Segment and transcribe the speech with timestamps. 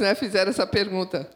[0.00, 1.30] né, fizeram essa pergunta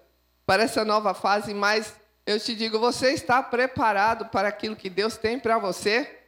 [0.46, 1.94] para essa nova fase, mas
[2.26, 6.18] eu te digo, você está preparado para aquilo que Deus tem para você?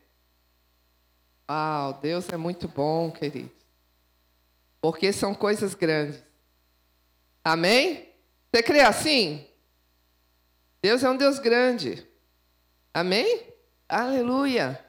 [1.47, 3.50] Ah, Deus é muito bom, querido.
[4.81, 6.23] Porque são coisas grandes.
[7.45, 8.09] Amém?
[8.51, 9.46] Você crê assim?
[10.80, 12.07] Deus é um Deus grande.
[12.93, 13.49] Amém?
[13.89, 14.85] Aleluia.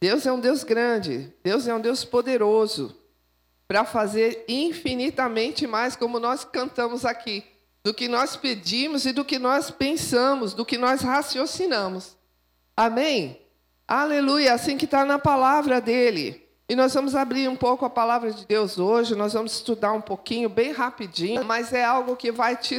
[0.00, 1.32] Deus é um Deus grande.
[1.42, 2.98] Deus é um Deus poderoso
[3.68, 7.44] para fazer infinitamente mais, como nós cantamos aqui,
[7.84, 12.16] do que nós pedimos e do que nós pensamos, do que nós raciocinamos.
[12.74, 13.38] Amém?
[13.86, 16.48] Aleluia, assim que está na palavra dele.
[16.66, 20.00] E nós vamos abrir um pouco a palavra de Deus hoje, nós vamos estudar um
[20.00, 22.78] pouquinho, bem rapidinho, mas é algo que vai te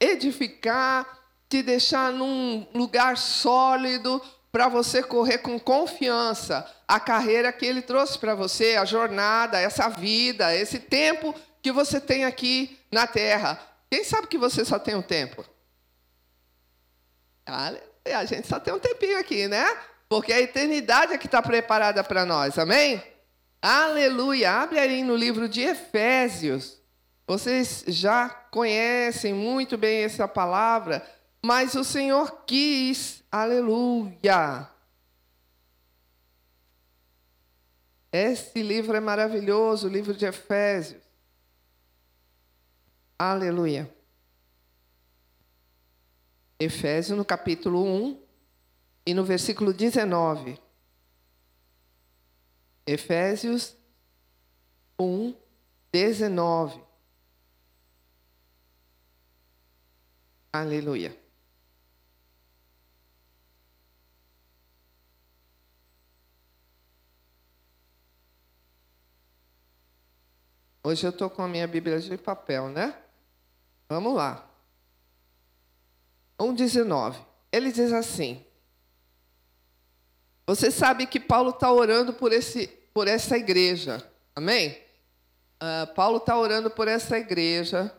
[0.00, 1.06] edificar,
[1.48, 8.18] te deixar num lugar sólido, para você correr com confiança a carreira que ele trouxe
[8.18, 13.60] para você, a jornada, essa vida, esse tempo que você tem aqui na terra.
[13.90, 15.44] Quem sabe que você só tem um tempo?
[17.44, 19.64] A gente só tem um tempinho aqui, né?
[20.08, 23.02] Porque a eternidade é que está preparada para nós, amém?
[23.60, 24.52] Aleluia!
[24.52, 26.80] Abre aí no livro de Efésios.
[27.26, 31.04] Vocês já conhecem muito bem essa palavra,
[31.44, 34.75] mas o Senhor quis Aleluia!
[38.18, 41.02] Esse livro é maravilhoso, o livro de Efésios.
[43.18, 43.94] Aleluia.
[46.58, 48.22] Efésios, no capítulo 1
[49.04, 50.58] e no versículo 19.
[52.86, 53.76] Efésios
[54.98, 55.34] 1,
[55.92, 56.82] 19.
[60.54, 61.25] Aleluia.
[70.86, 72.94] Hoje eu estou com a minha Bíblia de papel, né?
[73.88, 74.48] Vamos lá.
[76.38, 77.16] 1,19.
[77.50, 78.40] Ele diz assim:
[80.46, 84.78] Você sabe que Paulo está orando por, esse, por essa igreja, amém?
[85.60, 87.92] Uh, Paulo está orando por essa igreja,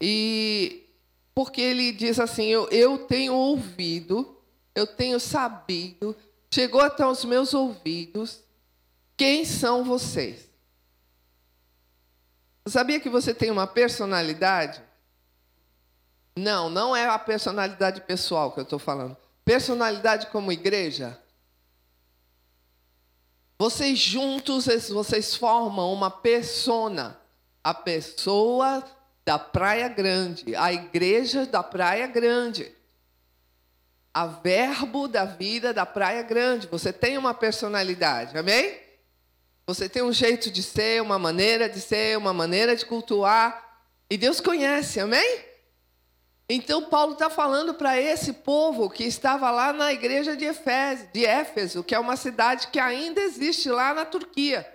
[0.00, 0.88] e
[1.36, 4.42] porque ele diz assim: eu, eu tenho ouvido,
[4.74, 6.16] eu tenho sabido,
[6.52, 8.42] chegou até os meus ouvidos,
[9.16, 10.52] quem são vocês?
[12.66, 14.82] Sabia que você tem uma personalidade?
[16.36, 19.16] Não, não é a personalidade pessoal que eu estou falando.
[19.44, 21.18] Personalidade como igreja.
[23.58, 27.18] Vocês juntos, vocês formam uma persona.
[27.62, 28.82] A pessoa
[29.24, 32.72] da Praia Grande, a igreja da Praia Grande.
[34.12, 36.66] A verbo da vida da Praia Grande.
[36.66, 38.83] Você tem uma personalidade, amém?
[39.66, 43.80] Você tem um jeito de ser, uma maneira de ser, uma maneira de cultuar.
[44.10, 45.44] E Deus conhece, amém?
[46.48, 51.24] Então Paulo está falando para esse povo que estava lá na igreja de Éfeso, de
[51.24, 54.70] Éfeso, que é uma cidade que ainda existe lá na Turquia.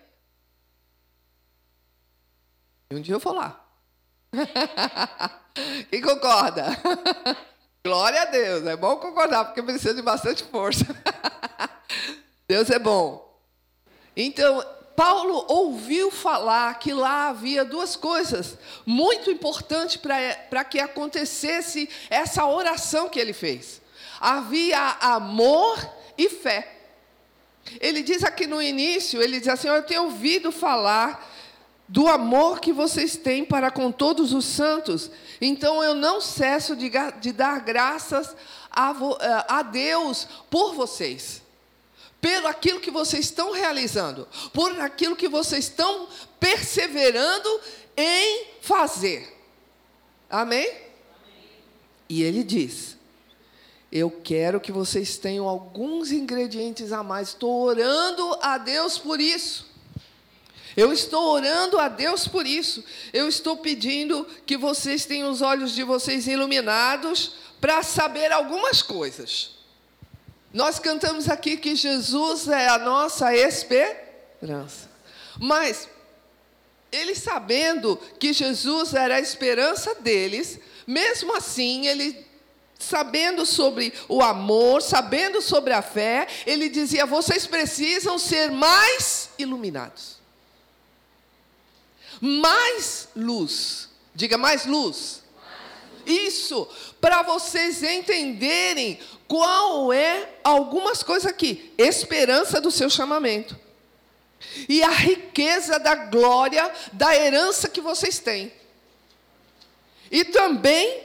[2.89, 3.63] E um dia eu vou lá.
[5.91, 6.65] Quem concorda?
[7.85, 8.65] Glória a Deus.
[8.65, 10.85] É bom concordar, porque precisa de bastante força.
[12.47, 13.39] Deus é bom.
[14.17, 14.63] Então,
[14.99, 23.07] Paulo ouviu falar que lá havia duas coisas muito importantes para que acontecesse essa oração
[23.07, 23.81] que ele fez.
[24.19, 25.79] Havia amor
[26.17, 26.79] e fé.
[27.79, 31.25] Ele diz aqui no início, ele diz assim: Eu tenho ouvido falar
[31.87, 36.91] do amor que vocês têm para com todos os santos, então eu não cesso de,
[37.21, 38.35] de dar graças
[38.69, 38.93] a,
[39.47, 41.41] a Deus por vocês
[42.21, 46.07] pelo aquilo que vocês estão realizando, por aquilo que vocês estão
[46.39, 47.61] perseverando
[47.95, 49.37] em fazer.
[50.29, 50.69] Amém?
[52.07, 52.97] E ele diz:
[53.91, 57.29] Eu quero que vocês tenham alguns ingredientes a mais.
[57.29, 59.67] Estou orando a Deus por isso.
[60.77, 62.83] Eu estou orando a Deus por isso.
[63.11, 69.58] Eu estou pedindo que vocês tenham os olhos de vocês iluminados para saber algumas coisas.
[70.53, 74.89] Nós cantamos aqui que Jesus é a nossa esperança.
[75.39, 75.87] Mas
[76.91, 82.27] eles sabendo que Jesus era a esperança deles, mesmo assim, ele
[82.79, 90.17] sabendo sobre o amor, sabendo sobre a fé, ele dizia: "Vocês precisam ser mais iluminados.
[92.19, 93.89] Mais luz.
[94.15, 95.23] Diga mais luz.
[96.05, 96.67] Isso,
[96.99, 98.99] para vocês entenderem
[99.29, 103.55] qual é algumas coisas aqui, esperança do seu chamamento.
[104.67, 108.51] E a riqueza da glória da herança que vocês têm.
[110.09, 111.03] E também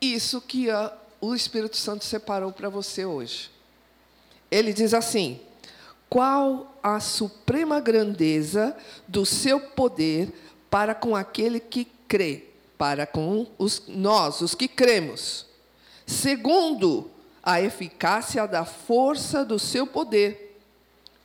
[0.00, 3.50] isso que a, o Espírito Santo separou para você hoje.
[4.48, 5.40] Ele diz assim:
[6.08, 8.76] qual a suprema grandeza
[9.08, 10.32] do seu poder
[10.70, 12.44] para com aquele que crê,
[12.78, 15.46] para com os, nós, os que cremos.
[16.06, 17.10] Segundo,
[17.44, 20.58] a eficácia da força do seu poder,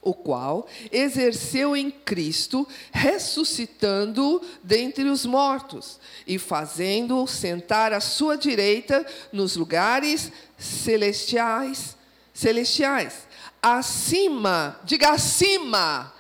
[0.02, 9.06] o qual exerceu em Cristo, ressuscitando dentre os mortos e fazendo-o sentar à sua direita
[9.32, 11.98] nos lugares celestiais,
[12.34, 13.30] celestiais
[13.62, 16.14] acima, diga acima.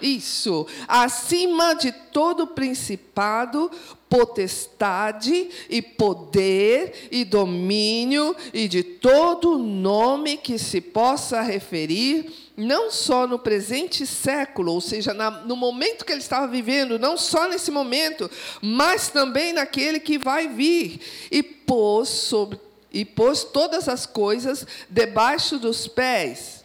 [0.00, 3.70] Isso, acima de todo principado,
[4.10, 13.24] potestade e poder e domínio e de todo nome que se possa referir, não só
[13.24, 17.70] no presente século, ou seja, na, no momento que ele estava vivendo, não só nesse
[17.70, 18.28] momento,
[18.60, 22.58] mas também naquele que vai vir, e pôs sobre
[22.92, 26.64] e pôs todas as coisas debaixo dos pés,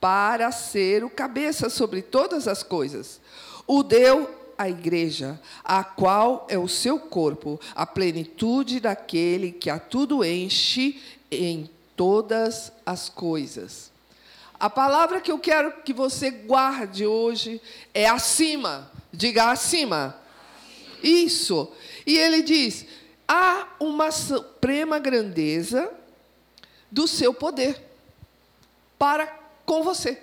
[0.00, 3.20] para ser o cabeça sobre todas as coisas.
[3.66, 9.78] O deu à igreja, a qual é o seu corpo, a plenitude daquele que a
[9.78, 11.00] tudo enche
[11.30, 13.90] em todas as coisas.
[14.58, 17.62] A palavra que eu quero que você guarde hoje
[17.94, 18.90] é acima.
[19.12, 20.16] Diga acima.
[21.02, 21.70] Isso.
[22.04, 22.84] E ele diz:
[23.26, 25.92] há uma suprema grandeza
[26.90, 27.80] do seu poder
[28.98, 29.26] para
[29.64, 30.20] com você.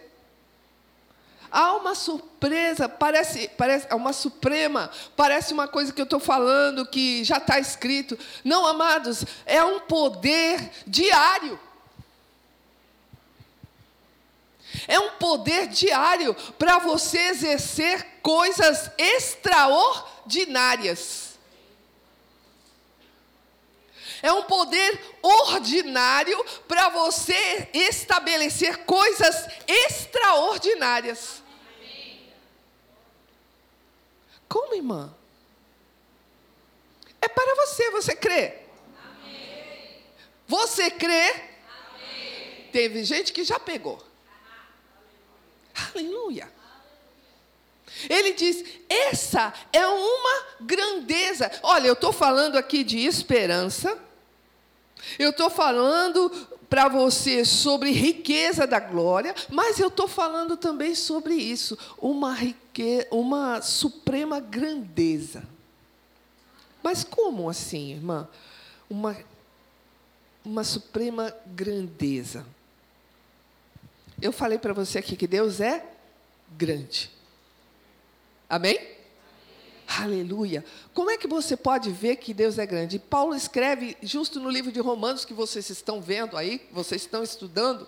[1.51, 7.23] Há uma surpresa, parece, parece uma suprema, parece uma coisa que eu estou falando que
[7.23, 8.17] já está escrito.
[8.43, 11.59] Não, amados, é um poder diário.
[14.87, 21.34] É um poder diário para você exercer coisas extraordinárias.
[24.21, 31.43] É um poder ordinário para você estabelecer coisas extraordinárias.
[34.47, 35.13] Como, irmã?
[37.21, 38.59] É para você, você crê?
[40.47, 41.55] Você crê?
[42.71, 44.05] Teve gente que já pegou.
[45.93, 46.54] Aleluia.
[48.09, 51.51] Ele diz: essa é uma grandeza.
[51.63, 53.97] Olha, eu estou falando aqui de esperança,
[55.17, 56.29] eu estou falando
[56.69, 62.35] para você sobre riqueza da glória, mas eu estou falando também sobre isso, uma
[63.11, 65.43] uma suprema grandeza.
[66.83, 68.27] Mas como assim, irmã?
[68.89, 69.17] Uma,
[70.43, 72.45] uma suprema grandeza.
[74.21, 75.83] Eu falei para você aqui que Deus é
[76.57, 77.14] grande.
[78.49, 78.95] Amém?
[79.87, 80.65] Aleluia.
[80.93, 82.97] Como é que você pode ver que Deus é grande?
[82.97, 87.87] Paulo escreve, justo no livro de Romanos, que vocês estão vendo aí, vocês estão estudando,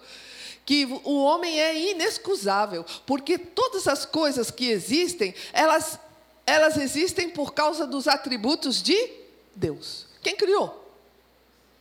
[0.65, 6.00] que o homem é inexcusável, porque todas as coisas que existem, elas,
[6.45, 9.12] elas existem por causa dos atributos de
[9.56, 10.06] Deus.
[10.21, 10.94] Quem criou?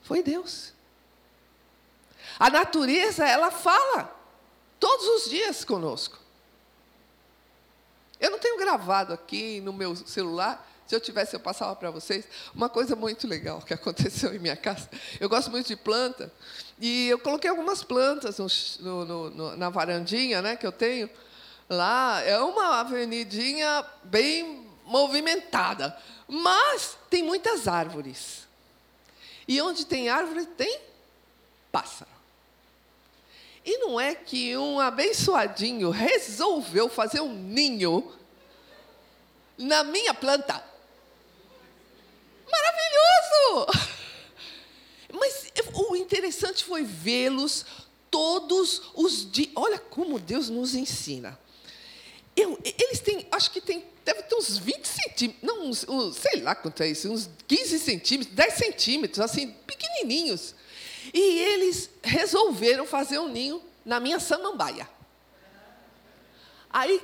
[0.03, 0.73] Foi Deus.
[2.39, 4.15] A natureza, ela fala
[4.79, 6.26] todos os dias conosco.
[8.21, 10.67] Eu não tenho gravado aqui no meu celular.
[10.87, 12.27] Se eu tivesse, eu passava para vocês.
[12.55, 14.89] Uma coisa muito legal que aconteceu em minha casa.
[15.21, 16.33] Eu gosto muito de planta.
[16.79, 21.11] E eu coloquei algumas plantas no, no, no, na varandinha né, que eu tenho.
[21.69, 25.97] Lá é uma avenidinha bem movimentada.
[26.29, 28.47] Mas tem muitas árvores.
[29.49, 30.81] E onde tem árvore, tem
[31.71, 32.16] pássaro.
[33.67, 38.13] E não é que um abençoadinho resolveu fazer um ninho
[39.59, 40.65] na minha planta.
[42.49, 43.89] Maravilhoso!
[45.13, 47.67] Mas o interessante foi vê-los
[48.09, 49.51] todos os dias.
[49.57, 51.37] Olha como Deus nos ensina.
[52.37, 56.41] Eu, eles têm, acho que tem, deve ter uns 20 centímetros, não, uns, uns, sei
[56.43, 60.55] lá quanto é isso, uns 15 centímetros, 10 centímetros, assim, pequenininhos.
[61.13, 64.89] E eles resolveram fazer um ninho na minha samambaia.
[66.71, 67.01] Aí,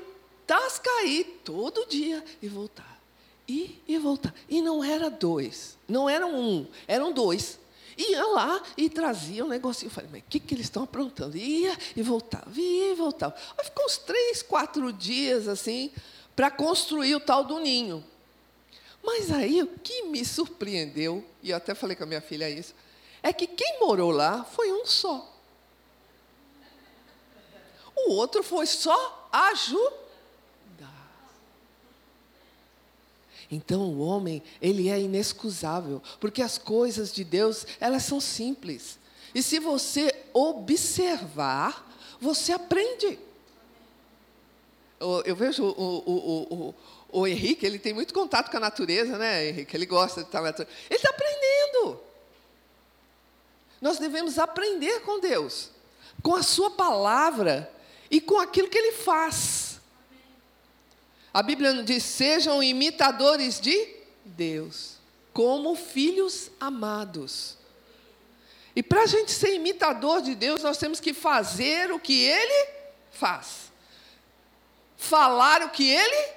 [0.47, 3.00] tasca aí todo dia e voltar.
[3.49, 4.35] E, e voltar.
[4.49, 7.59] E não era dois, não eram um, eram dois.
[7.97, 9.88] Ia lá e trazia um negocinho.
[9.88, 11.37] Eu falei, mas o que, que eles estão aprontando?
[11.37, 13.35] Ia e voltava, ia e voltava.
[13.59, 15.90] Aí ficou uns três, quatro dias assim,
[16.35, 18.02] para construir o tal do ninho.
[19.02, 22.75] Mas aí o que me surpreendeu, e eu até falei com a minha filha isso,
[23.23, 25.31] é que quem morou lá foi um só.
[27.95, 30.02] O outro foi só ajudar.
[33.50, 38.99] Então o homem, ele é inexcusável, porque as coisas de Deus, elas são simples.
[39.35, 43.19] E se você observar, você aprende.
[44.99, 46.75] Eu, eu vejo o, o,
[47.11, 49.76] o, o, Henrique, ele tem muito contato com a natureza, né, Henrique?
[49.76, 50.75] Ele gosta de estar na natureza.
[50.88, 52.00] Ele está aprendendo.
[53.83, 55.71] Nós devemos aprender com Deus,
[56.23, 57.69] com a Sua palavra
[58.09, 59.81] e com aquilo que Ele faz.
[61.35, 64.99] A Bíblia diz: sejam imitadores de Deus,
[65.33, 67.59] como filhos amados.
[68.77, 72.69] E para a gente ser imitador de Deus, nós temos que fazer o que Ele
[73.11, 73.73] faz,
[74.97, 76.33] falar o que Ele,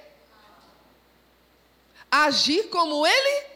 [2.09, 3.54] agir como Ele.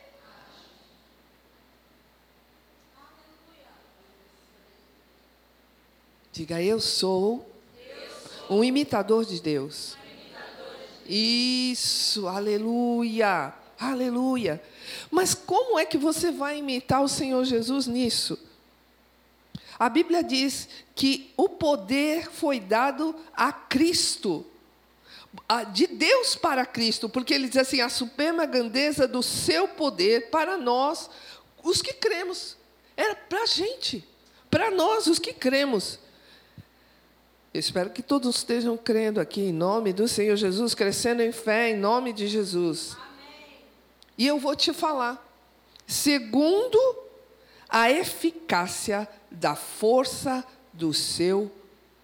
[6.39, 7.45] Diga, eu sou
[8.49, 9.97] um imitador de Deus.
[11.05, 14.63] Isso, aleluia, aleluia.
[15.11, 18.39] Mas como é que você vai imitar o Senhor Jesus nisso?
[19.77, 24.45] A Bíblia diz que o poder foi dado a Cristo,
[25.73, 30.57] de Deus para Cristo, porque ele diz assim: a suprema grandeza do seu poder para
[30.57, 31.09] nós,
[31.61, 32.55] os que cremos.
[32.95, 34.07] Era para a gente,
[34.49, 35.99] para nós, os que cremos.
[37.53, 41.77] Espero que todos estejam crendo aqui em nome do Senhor Jesus, crescendo em fé em
[41.77, 42.95] nome de Jesus.
[42.95, 43.57] Amém.
[44.17, 45.27] E eu vou te falar,
[45.87, 46.79] segundo
[47.67, 51.51] a eficácia da força do seu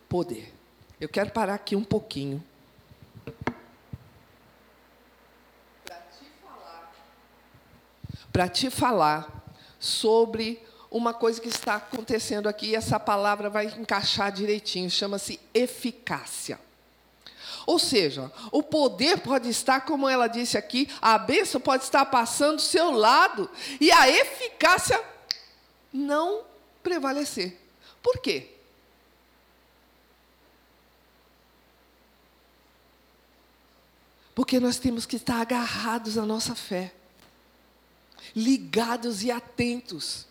[0.09, 0.51] poder.
[0.99, 2.43] Eu quero parar aqui um pouquinho.
[8.33, 9.45] Para te falar
[9.79, 10.64] sobre
[10.97, 16.57] uma coisa que está acontecendo aqui, e essa palavra vai encaixar direitinho, chama-se eficácia.
[17.67, 22.57] Ou seja, o poder pode estar, como ela disse aqui, a bênção pode estar passando
[22.57, 23.49] do seu lado,
[23.81, 25.03] e a eficácia
[25.91, 26.45] não
[26.81, 27.59] prevalecer.
[28.01, 28.51] Por quê?
[34.33, 36.93] Porque nós temos que estar agarrados à nossa fé,
[38.33, 40.25] ligados e atentos.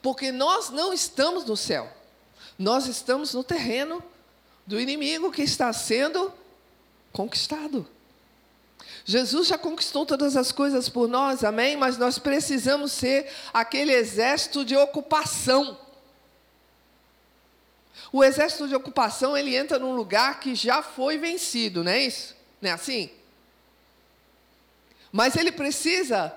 [0.00, 1.90] Porque nós não estamos no céu,
[2.58, 4.02] nós estamos no terreno
[4.66, 6.32] do inimigo que está sendo
[7.12, 7.86] conquistado.
[9.04, 11.76] Jesus já conquistou todas as coisas por nós, amém?
[11.76, 15.78] Mas nós precisamos ser aquele exército de ocupação.
[18.12, 22.36] O exército de ocupação, ele entra num lugar que já foi vencido, não é isso?
[22.60, 23.10] Não é assim?
[25.10, 26.32] Mas ele precisa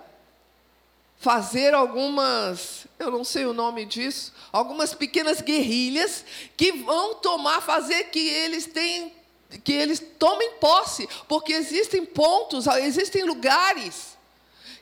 [1.17, 6.23] fazer algumas, eu não sei o nome disso, algumas pequenas guerrilhas
[6.55, 9.11] que vão tomar, fazer que eles tenham
[9.63, 14.17] que eles tomem posse, porque existem pontos, existem lugares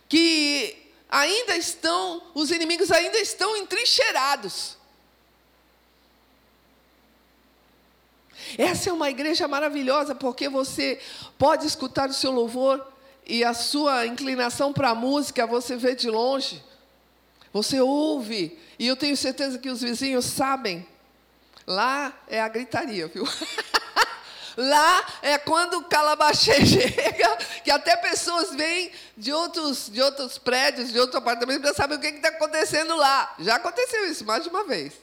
[0.08, 0.76] que
[1.10, 4.78] ainda estão, os inimigos ainda estão entrincheirados.
[8.58, 11.00] Essa é uma igreja maravilhosa, porque você
[11.38, 12.93] pode escutar o seu louvor
[13.26, 16.64] e a sua inclinação para a música você vê de longe.
[17.52, 20.88] Você ouve, e eu tenho certeza que os vizinhos sabem.
[21.66, 23.24] Lá é a gritaria, viu?
[24.58, 30.92] Lá é quando o calabachê chega, que até pessoas vêm de outros, de outros prédios,
[30.92, 33.34] de outros apartamentos, para saber o que está acontecendo lá.
[33.40, 34.94] Já aconteceu isso mais de uma vez.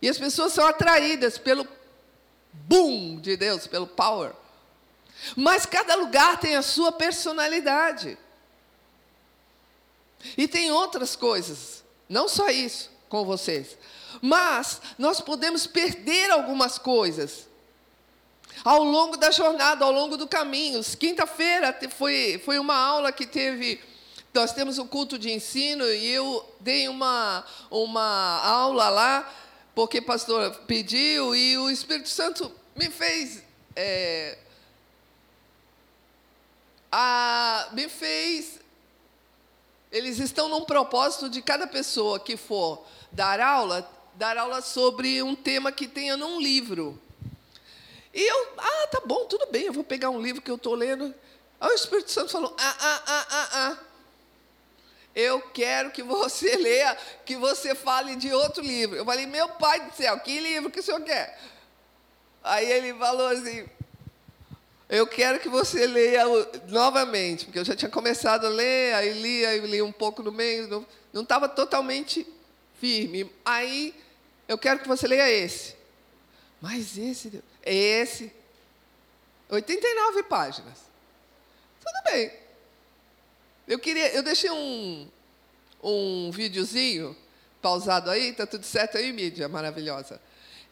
[0.00, 1.66] E as pessoas são atraídas pelo
[2.52, 4.32] boom de Deus, pelo power.
[5.36, 8.16] Mas cada lugar tem a sua personalidade.
[10.36, 13.76] E tem outras coisas, não só isso com vocês.
[14.20, 17.48] Mas nós podemos perder algumas coisas
[18.64, 20.82] ao longo da jornada, ao longo do caminho.
[20.98, 23.80] Quinta-feira foi, foi uma aula que teve.
[24.32, 29.32] Nós temos um culto de ensino e eu dei uma, uma aula lá,
[29.74, 33.42] porque o pastor pediu e o Espírito Santo me fez.
[33.74, 34.38] É,
[37.72, 38.60] me fez.
[39.90, 45.34] Eles estão num propósito de cada pessoa que for dar aula, dar aula sobre um
[45.34, 47.00] tema que tenha num livro.
[48.12, 50.74] E eu, ah, tá bom, tudo bem, eu vou pegar um livro que eu estou
[50.74, 51.14] lendo.
[51.60, 53.78] Aí o Espírito Santo falou: ah, ah, ah, ah, ah.
[55.14, 58.96] Eu quero que você leia, que você fale de outro livro.
[58.96, 61.38] Eu falei, meu pai do céu, que livro que o senhor quer?
[62.42, 63.68] Aí ele falou assim:
[64.90, 66.24] Eu quero que você leia
[66.66, 70.32] novamente, porque eu já tinha começado a ler, aí li, aí li um pouco no
[70.32, 72.26] meio, não estava totalmente
[72.80, 73.30] firme.
[73.44, 73.94] Aí
[74.48, 75.76] eu quero que você leia esse.
[76.60, 78.32] Mas esse, esse,
[79.48, 80.78] 89 páginas.
[81.78, 82.32] Tudo bem.
[83.68, 85.08] Eu queria, eu deixei um,
[85.80, 87.16] um videozinho
[87.62, 90.20] pausado aí, tá tudo certo aí, mídia maravilhosa.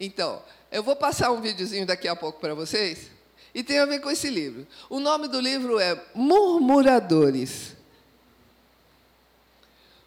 [0.01, 3.17] Então, eu vou passar um videozinho daqui a pouco para vocês,
[3.55, 4.67] e tem a ver com esse livro.
[4.89, 7.77] O nome do livro é Murmuradores.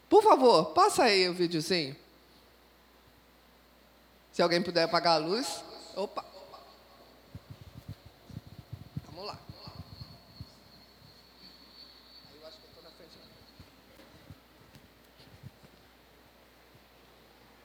[0.10, 1.96] Por favor, passa aí o videozinho.
[4.32, 5.64] Se alguém puder apagar a luz.
[5.96, 6.26] Opa.
[9.08, 9.38] Vamos lá.
[12.40, 13.18] eu acho que eu estou na frente.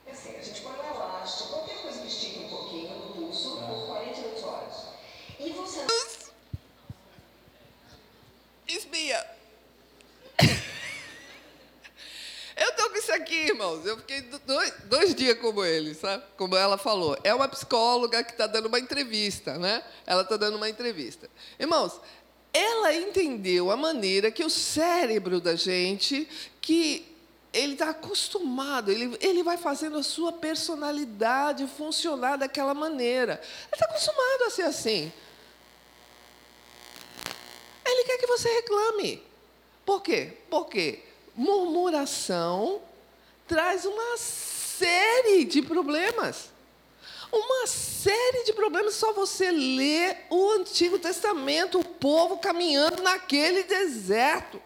[0.05, 3.57] É assim, a gente põe um elástico, qualquer coisa que estique um pouquinho no pulso
[3.57, 4.87] por 48 horas.
[5.39, 5.85] E você
[8.67, 9.25] Espia.
[12.57, 13.76] Eu tô com isso aqui, irmãos.
[13.87, 16.21] Eu fiquei dois, dois dias como ele, sabe?
[16.35, 17.17] Como ela falou.
[17.23, 19.81] É uma psicóloga que está dando uma entrevista, né?
[20.05, 21.29] Ela está dando uma entrevista.
[21.57, 21.93] Irmãos,
[22.51, 26.27] ela entendeu a maneira que o cérebro da gente,
[26.59, 27.15] que
[27.53, 33.41] ele está acostumado, ele, ele vai fazendo a sua personalidade funcionar daquela maneira.
[33.41, 35.13] Ele está acostumado a ser assim.
[37.85, 39.23] Ele quer que você reclame.
[39.85, 40.33] Por quê?
[40.49, 42.81] Porque murmuração
[43.47, 46.49] traz uma série de problemas.
[47.31, 54.61] Uma série de problemas, só você lê o Antigo Testamento, o povo caminhando naquele deserto.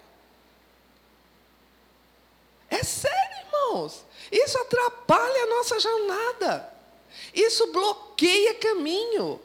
[2.69, 4.05] É sério, irmãos.
[4.31, 6.73] Isso atrapalha a nossa jornada.
[7.33, 9.41] Isso bloqueia caminho.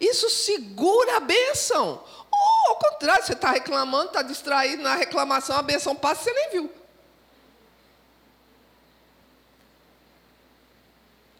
[0.00, 2.02] Isso segura a bênção.
[2.32, 6.32] Ou, ao contrário, você está reclamando, está distraído na reclamação, a benção passa e você
[6.32, 6.79] nem viu.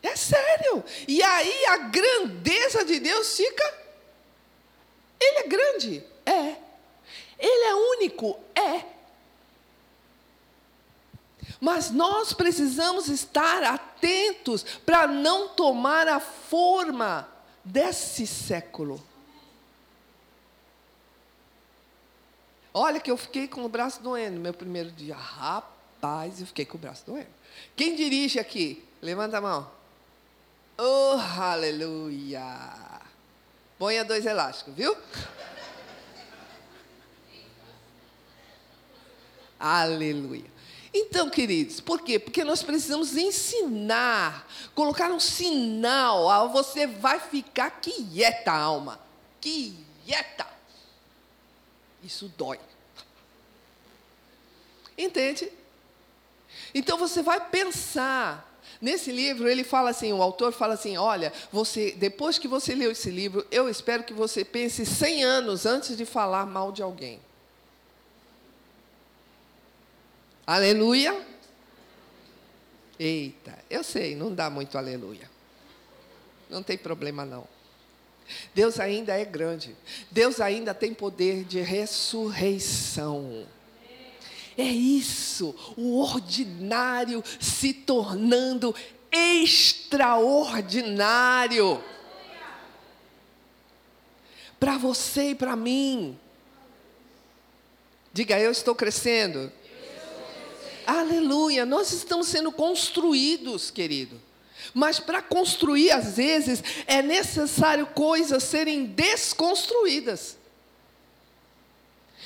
[0.03, 0.83] É sério.
[1.07, 3.81] E aí a grandeza de Deus fica.
[5.21, 6.05] Ele é grande?
[6.25, 6.57] É.
[7.39, 8.39] Ele é único?
[8.55, 8.85] É.
[11.61, 17.29] Mas nós precisamos estar atentos para não tomar a forma
[17.65, 19.03] desse século.
[22.73, 25.17] Olha que eu fiquei com o braço doendo meu primeiro dia.
[25.17, 27.29] Rapaz, eu fiquei com o braço doendo.
[27.77, 28.83] Quem dirige aqui?
[29.03, 29.80] Levanta a mão.
[30.83, 32.43] Oh, aleluia.
[33.79, 34.97] Ponha dois elásticos, viu?
[39.61, 40.51] aleluia.
[40.95, 42.19] Então, queridos, por quê?
[42.19, 46.31] Porque nós precisamos ensinar, colocar um sinal.
[46.31, 48.99] Ah, você vai ficar quieta, alma.
[49.39, 50.47] Quieta.
[52.03, 52.59] Isso dói.
[54.97, 55.53] Entende?
[56.75, 58.50] Então você vai pensar.
[58.81, 62.91] Nesse livro ele fala assim, o autor fala assim, olha, você depois que você leu
[62.91, 67.21] esse livro, eu espero que você pense 100 anos antes de falar mal de alguém.
[70.47, 71.27] Aleluia.
[72.99, 75.31] Eita, eu sei, não dá muito aleluia.
[76.49, 77.47] Não tem problema não.
[78.55, 79.77] Deus ainda é grande.
[80.11, 83.47] Deus ainda tem poder de ressurreição.
[84.61, 88.75] É isso, o ordinário se tornando
[89.11, 91.83] extraordinário.
[94.59, 96.19] Para você e para mim.
[98.13, 99.51] Diga, eu estou crescendo.
[100.87, 104.21] Aleluia, nós estamos sendo construídos, querido.
[104.75, 110.37] Mas para construir, às vezes, é necessário coisas serem desconstruídas.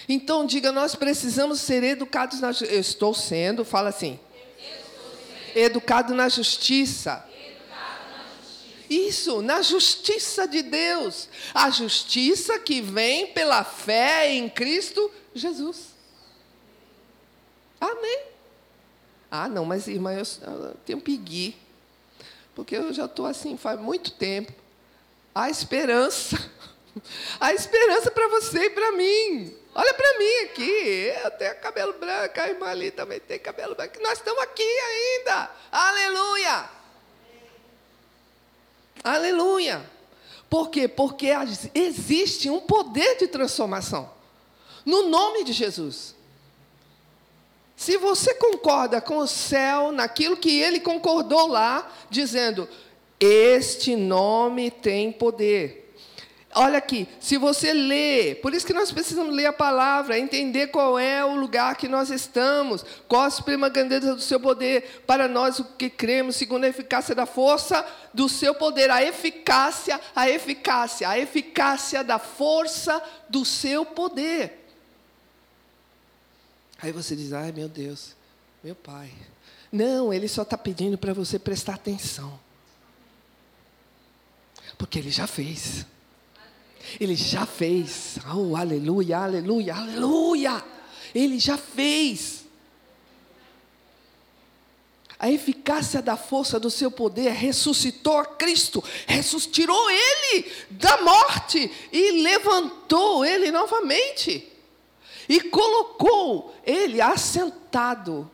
[0.08, 4.18] Então, diga, nós precisamos ser educados na Eu estou sendo, fala assim.
[5.54, 7.24] Educado na justiça.
[8.88, 11.28] Isso, na justiça de Deus.
[11.54, 15.94] A justiça que vem pela fé em Cristo Jesus.
[17.80, 18.20] Amém.
[19.30, 21.56] Ah, não, mas irmã, eu, eu tenho pegui
[22.54, 24.52] porque eu já estou assim faz muito tempo.
[25.34, 26.38] Há esperança.
[27.40, 29.56] Há esperança para você e para mim.
[29.74, 31.12] Olha para mim aqui.
[31.24, 34.00] Eu tenho cabelo branco, a irmã ali também tem cabelo branco.
[34.00, 35.50] Nós estamos aqui ainda.
[35.72, 36.70] Aleluia.
[39.02, 39.90] Aleluia.
[40.48, 40.86] Por quê?
[40.86, 41.28] Porque
[41.74, 44.10] existe um poder de transformação.
[44.84, 46.14] No nome de Jesus.
[47.76, 52.68] Se você concorda com o céu naquilo que ele concordou lá, dizendo:
[53.18, 55.83] Este nome tem poder.
[56.56, 60.96] Olha aqui, se você lê, por isso que nós precisamos ler a palavra, entender qual
[60.96, 65.58] é o lugar que nós estamos, qual a suprema grandeza do seu poder, para nós
[65.58, 71.08] o que cremos, segundo a eficácia da força do seu poder, a eficácia, a eficácia,
[71.08, 74.64] a eficácia da força do seu poder.
[76.80, 78.14] Aí você diz: ai meu Deus,
[78.62, 79.10] meu pai.
[79.72, 82.38] Não, ele só está pedindo para você prestar atenção.
[84.78, 85.84] Porque ele já fez.
[87.00, 88.18] Ele já fez.
[88.34, 90.64] Oh, aleluia, aleluia, aleluia.
[91.14, 92.44] Ele já fez.
[95.18, 102.22] A eficácia da força do seu poder ressuscitou a Cristo, ressuscitou ele da morte e
[102.22, 104.52] levantou ele novamente.
[105.28, 108.30] E colocou ele assentado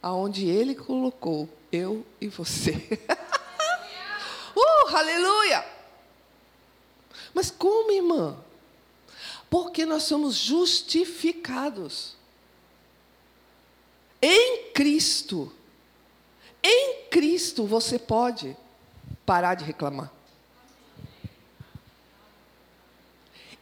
[0.00, 2.72] aonde ele colocou eu e você.
[4.56, 5.79] uh, aleluia!
[7.34, 8.36] Mas como, irmã?
[9.48, 12.14] Porque nós somos justificados
[14.20, 15.52] em Cristo.
[16.62, 18.56] Em Cristo você pode
[19.24, 20.12] parar de reclamar.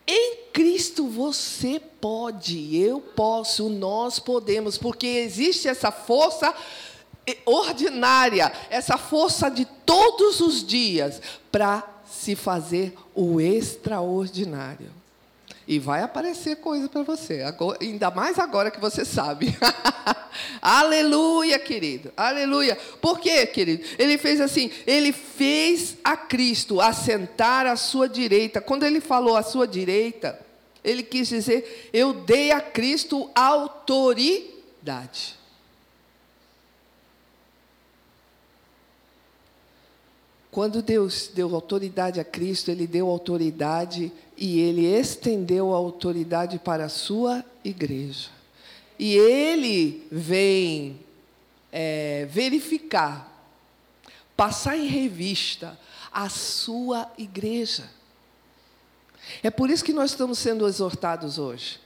[0.07, 6.55] Em Cristo você pode, eu posso, nós podemos, porque existe essa força
[7.45, 11.21] ordinária, essa força de todos os dias
[11.53, 11.87] para
[12.19, 14.91] se fazer o extraordinário.
[15.67, 19.57] E vai aparecer coisa para você, agora, ainda mais agora que você sabe.
[20.61, 22.11] Aleluia, querido.
[22.17, 22.77] Aleluia.
[23.01, 23.85] Por quê, querido?
[23.99, 28.61] Ele fez assim, ele fez a Cristo assentar à sua direita.
[28.61, 30.39] Quando ele falou à sua direita,
[30.83, 35.38] ele quis dizer, eu dei a Cristo autoridade.
[40.59, 46.87] Quando Deus deu autoridade a Cristo, Ele deu autoridade e Ele estendeu a autoridade para
[46.87, 48.29] a sua igreja.
[48.99, 50.99] E Ele vem
[51.71, 53.49] é, verificar,
[54.37, 55.79] passar em revista
[56.12, 57.88] a sua igreja.
[59.44, 61.79] É por isso que nós estamos sendo exortados hoje.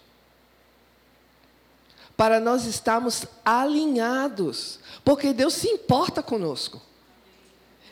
[2.16, 6.80] Para nós estarmos alinhados, porque Deus se importa conosco.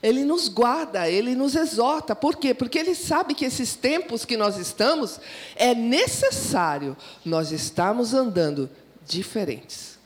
[0.03, 2.17] Ele nos guarda, ele nos exorta.
[2.17, 2.55] Por quê?
[2.55, 5.21] Porque ele sabe que esses tempos que nós estamos,
[5.57, 8.71] é necessário nós estarmos andando
[9.07, 9.99] diferentes.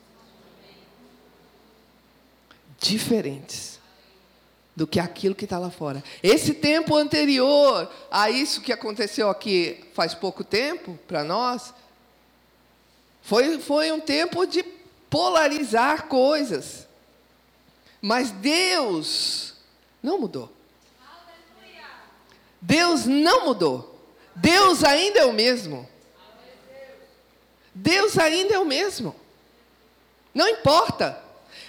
[2.79, 3.75] Diferentes
[4.75, 6.03] do que aquilo que está lá fora.
[6.23, 11.73] Esse tempo anterior a isso que aconteceu aqui faz pouco tempo para nós,
[13.23, 14.65] foi, foi um tempo de
[15.09, 16.89] polarizar coisas.
[18.03, 19.54] Mas Deus
[20.05, 20.53] não mudou.
[22.61, 23.99] Deus não mudou.
[24.37, 25.89] Deus ainda é o mesmo.
[27.75, 29.17] Deus ainda é o mesmo.
[30.35, 31.19] Não importa.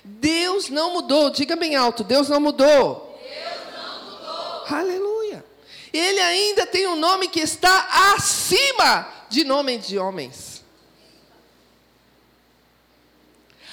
[0.04, 1.30] Deus não mudou.
[1.30, 3.18] Diga bem alto: Deus não mudou.
[3.24, 4.78] Deus não mudou.
[4.78, 5.46] Aleluia.
[5.94, 10.62] Ele ainda tem um nome que está acima de nome de homens.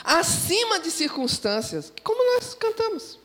[0.04, 1.92] Acima de circunstâncias.
[2.04, 3.21] Como nós cantamos.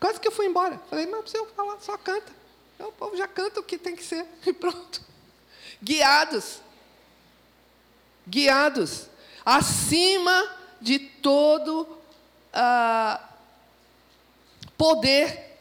[0.00, 0.80] Quase que eu fui embora.
[0.90, 2.32] Falei, não precisa falar, só canta.
[2.74, 4.24] Então, o povo já canta o que tem que ser.
[4.46, 5.00] E pronto.
[5.82, 6.60] Guiados.
[8.26, 9.06] Guiados.
[9.44, 11.86] Acima de todo
[12.52, 13.20] ah,
[14.76, 15.56] poder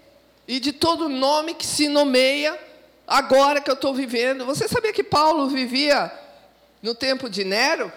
[0.47, 2.59] e de todo nome que se nomeia
[3.07, 4.45] agora que eu estou vivendo.
[4.45, 6.11] Você sabia que Paulo vivia
[6.81, 7.91] no tempo de Nero?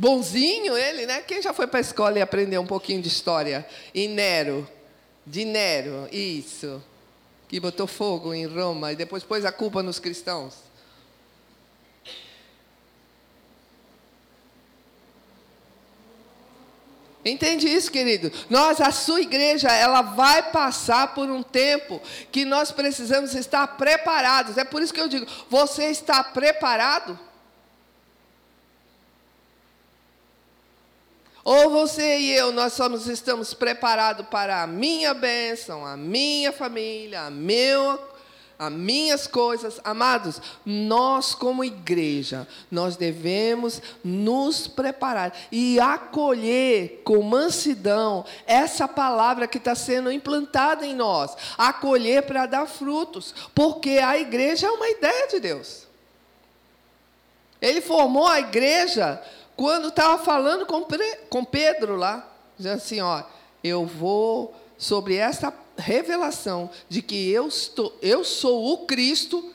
[0.00, 1.20] Bonzinho ele, né?
[1.20, 3.66] Quem já foi para a escola e aprendeu um pouquinho de história?
[3.94, 4.66] E Nero,
[5.26, 6.82] de Nero, isso.
[7.46, 10.54] Que botou fogo em Roma e depois pôs a culpa nos cristãos.
[17.22, 18.32] Entende isso, querido?
[18.48, 22.00] Nós, a sua igreja, ela vai passar por um tempo
[22.32, 24.56] que nós precisamos estar preparados.
[24.56, 27.20] É por isso que eu digo: você está preparado?
[31.42, 37.22] Ou você e eu, nós somos, estamos preparados para a minha bênção, a minha família,
[37.22, 37.98] a meu,
[38.58, 39.80] as minhas coisas.
[39.82, 49.56] Amados, nós como igreja, nós devemos nos preparar e acolher com mansidão essa palavra que
[49.56, 51.34] está sendo implantada em nós.
[51.56, 55.88] Acolher para dar frutos, porque a igreja é uma ideia de Deus.
[57.62, 59.22] Ele formou a igreja
[59.60, 60.86] quando estava falando com,
[61.28, 63.22] com Pedro lá, dizendo assim, ó,
[63.62, 69.52] eu vou sobre essa revelação de que eu, estou, eu sou o Cristo,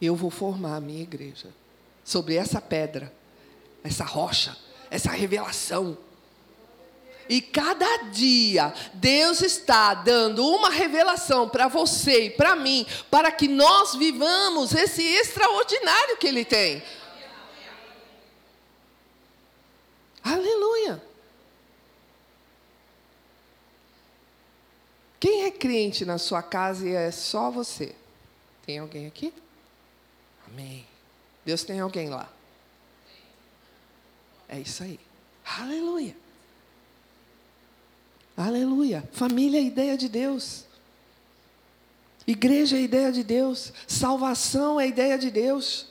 [0.00, 1.50] eu vou formar a minha igreja
[2.02, 3.12] sobre essa pedra,
[3.84, 4.56] essa rocha,
[4.90, 5.98] essa revelação.
[7.28, 13.46] E cada dia Deus está dando uma revelação para você e para mim, para que
[13.46, 16.82] nós vivamos esse extraordinário que Ele tem.
[20.32, 21.02] Aleluia.
[25.18, 27.94] Quem é crente na sua casa e é só você?
[28.66, 29.32] Tem alguém aqui?
[30.46, 30.86] Amém.
[31.44, 32.30] Deus tem alguém lá.
[34.46, 35.00] É isso aí.
[35.58, 36.14] Aleluia.
[38.36, 39.08] Aleluia.
[39.12, 40.64] Família é ideia de Deus.
[42.26, 43.72] Igreja é ideia de Deus.
[43.86, 45.86] Salvação é ideia de Deus.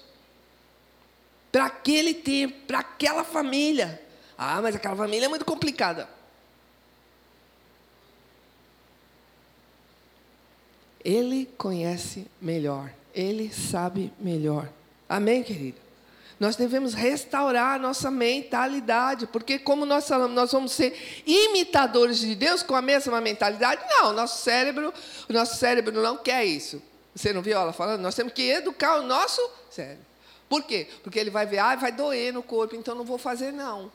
[1.52, 4.07] Para aquele tempo, para aquela família.
[4.38, 6.08] Ah, mas aquela família é muito complicada.
[11.04, 12.92] Ele conhece melhor.
[13.16, 14.70] Ele sabe melhor.
[15.10, 15.80] Amém, querido?
[16.40, 22.36] Nós devemos restaurar a nossa mentalidade, porque como nós falamos, nós vamos ser imitadores de
[22.36, 23.82] Deus com a mesma mentalidade?
[23.90, 24.94] Não, nosso cérebro,
[25.28, 26.80] o nosso cérebro não quer isso.
[27.16, 28.02] Você não viu ela falando?
[28.02, 30.06] Nós temos que educar o nosso cérebro.
[30.48, 30.88] Por quê?
[31.02, 33.92] Porque ele vai ver, ah, vai doer no corpo, então não vou fazer não.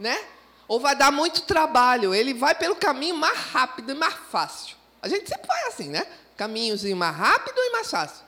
[0.00, 0.18] Né?
[0.66, 4.76] Ou vai dar muito trabalho, ele vai pelo caminho mais rápido e mais fácil.
[5.02, 6.06] A gente sempre vai assim, né?
[6.36, 8.24] Caminhozinho mais rápido e mais fácil.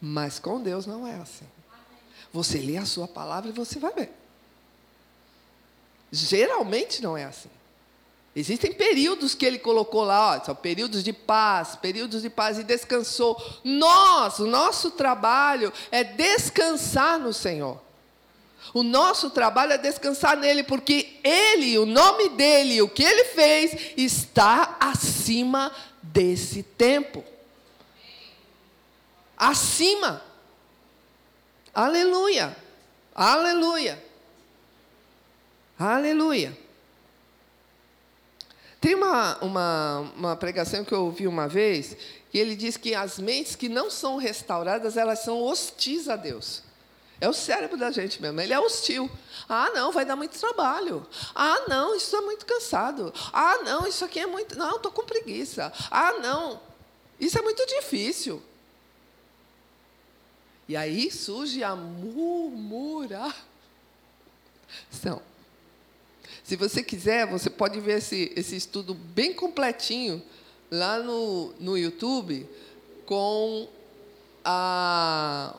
[0.00, 1.46] Mas com Deus não é assim.
[2.32, 4.12] Você lê a sua palavra e você vai ver.
[6.12, 7.50] Geralmente não é assim.
[8.34, 12.62] Existem períodos que ele colocou lá, ó, são períodos de paz, períodos de paz e
[12.62, 13.42] descansou.
[13.64, 17.80] Nós, o nosso trabalho é descansar no Senhor.
[18.74, 23.92] O nosso trabalho é descansar nele, porque ele, o nome dele, o que ele fez,
[23.96, 27.24] está acima desse tempo.
[29.36, 30.22] Acima.
[31.74, 32.56] Aleluia.
[33.14, 34.02] Aleluia.
[35.78, 36.56] Aleluia.
[38.80, 41.96] Tem uma, uma, uma pregação que eu ouvi uma vez,
[42.30, 46.62] que ele diz que as mentes que não são restauradas, elas são hostis a Deus.
[47.20, 49.10] É o cérebro da gente mesmo, ele é hostil.
[49.48, 51.06] Ah, não, vai dar muito trabalho.
[51.34, 53.12] Ah, não, isso é muito cansado.
[53.32, 54.56] Ah, não, isso aqui é muito.
[54.58, 55.72] Não, estou com preguiça.
[55.90, 56.60] Ah, não,
[57.18, 58.42] isso é muito difícil.
[60.68, 63.32] E aí surge a murmuração.
[66.42, 70.22] Se você quiser, você pode ver esse, esse estudo bem completinho
[70.70, 72.48] lá no, no YouTube
[73.06, 73.68] com
[74.44, 75.54] a,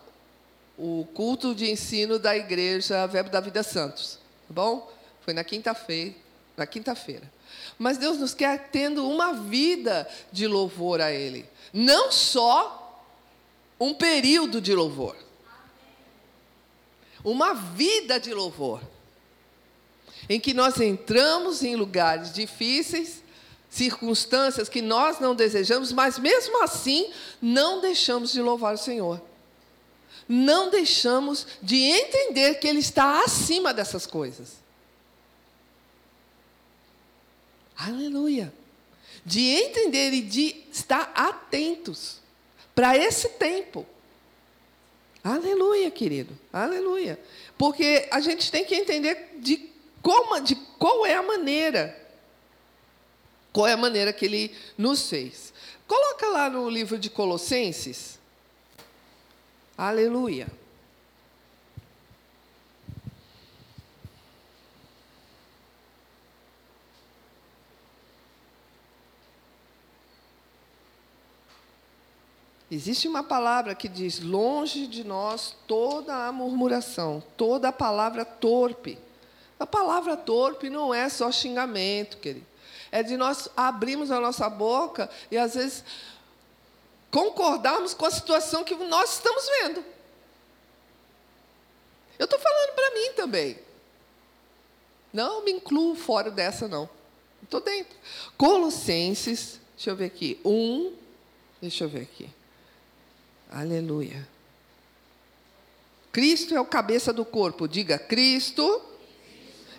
[0.78, 4.20] o culto de ensino da igreja Verbo da Vida Santos.
[4.48, 4.92] Tá bom?
[5.22, 6.14] Foi na quinta-feira.
[6.56, 7.32] Na quinta-feira.
[7.78, 11.50] Mas Deus nos quer tendo uma vida de louvor a Ele.
[11.74, 13.04] Não só
[13.80, 15.16] um período de louvor.
[17.24, 18.82] Uma vida de louvor.
[20.30, 23.24] Em que nós entramos em lugares difíceis,
[23.70, 27.12] circunstâncias que nós não desejamos, mas mesmo assim
[27.42, 29.22] não deixamos de louvar o Senhor.
[30.28, 34.58] Não deixamos de entender que Ele está acima dessas coisas.
[37.78, 38.54] Aleluia.
[39.24, 42.20] De entender e de estar atentos
[42.74, 43.86] para esse tempo.
[45.24, 46.38] Aleluia, querido.
[46.52, 47.20] Aleluia.
[47.58, 49.70] Porque a gente tem que entender de
[50.02, 51.96] como, de qual é a maneira.
[53.52, 55.54] Qual é a maneira que ele nos fez.
[55.88, 58.17] Coloca lá no livro de Colossenses.
[59.78, 60.48] Aleluia.
[72.70, 78.98] Existe uma palavra que diz: longe de nós toda a murmuração, toda a palavra torpe.
[79.60, 82.46] A palavra torpe não é só xingamento, querido.
[82.92, 85.84] É de nós abrirmos a nossa boca e, às vezes,
[87.18, 89.84] concordarmos com a situação que nós estamos vendo.
[92.20, 93.58] Eu estou falando para mim também.
[95.12, 96.88] Não me incluo fora dessa, não.
[97.42, 97.98] Estou dentro.
[98.38, 100.40] Colossenses, deixa eu ver aqui.
[100.46, 100.94] Um,
[101.60, 102.30] deixa eu ver aqui.
[103.50, 104.28] Aleluia.
[106.12, 107.68] Cristo é o cabeça do corpo.
[107.68, 108.80] Diga, Cristo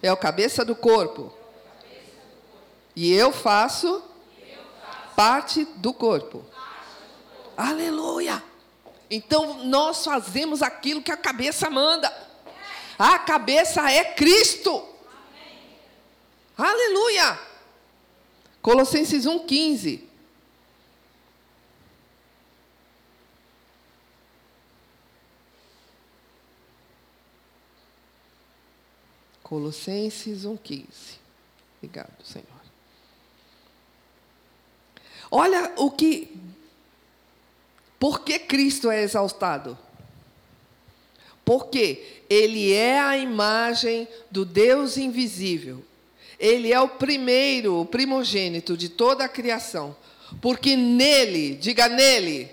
[0.03, 1.33] é o cabeça do corpo.
[2.97, 4.03] E eu faço
[5.15, 6.45] parte do corpo.
[7.59, 8.41] Aleluia.
[9.11, 12.09] Então nós fazemos aquilo que a cabeça manda.
[12.97, 14.89] A cabeça é Cristo.
[16.57, 17.37] Aleluia.
[18.63, 20.03] Colossenses 1,15.
[29.43, 30.87] Colossenses 1,15.
[31.79, 32.47] Obrigado, Senhor.
[35.29, 36.37] Olha o que.
[37.99, 39.77] Por que Cristo é exaltado?
[41.45, 45.85] Porque Ele é a imagem do Deus invisível.
[46.39, 49.97] Ele é o primeiro, o primogênito de toda a criação.
[50.41, 52.49] Porque nele, diga nele,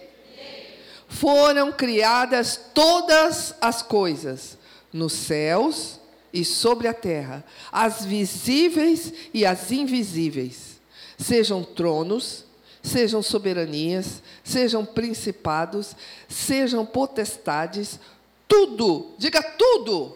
[1.08, 4.58] foram criadas todas as coisas,
[4.92, 6.00] nos céus
[6.34, 10.80] e sobre a terra, as visíveis e as invisíveis,
[11.18, 12.45] sejam tronos,
[12.86, 15.96] sejam soberanias, sejam principados,
[16.30, 18.00] sejam potestades,
[18.48, 20.16] tudo, diga tudo,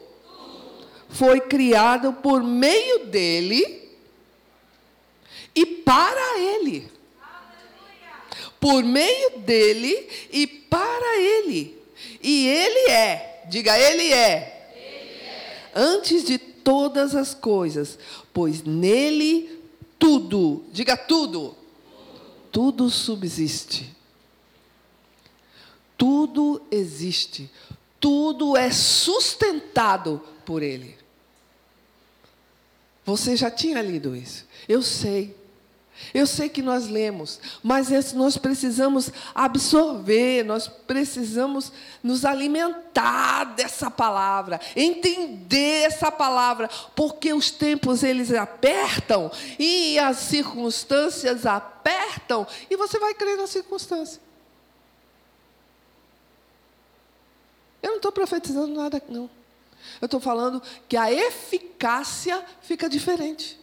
[1.10, 3.90] foi criado por meio dele
[5.56, 6.88] e para ele.
[8.60, 11.82] Por meio dele e para ele.
[12.22, 14.72] E ele é, diga, ele é.
[14.76, 15.72] Ele é.
[15.74, 17.98] Antes de todas as coisas,
[18.32, 19.60] pois nele
[19.98, 21.56] tudo, diga tudo,
[22.52, 23.96] tudo subsiste.
[25.98, 27.50] Tudo existe.
[28.00, 30.98] Tudo é sustentado por Ele.
[33.06, 34.46] Você já tinha lido isso?
[34.68, 35.36] Eu sei.
[36.14, 44.60] Eu sei que nós lemos, mas nós precisamos absorver, nós precisamos nos alimentar dessa palavra,
[44.76, 53.14] entender essa palavra, porque os tempos eles apertam e as circunstâncias apertam e você vai
[53.14, 54.22] crer na circunstância.
[57.82, 59.30] Eu não estou profetizando nada, não.
[60.02, 63.60] Eu estou falando que a eficácia fica diferente.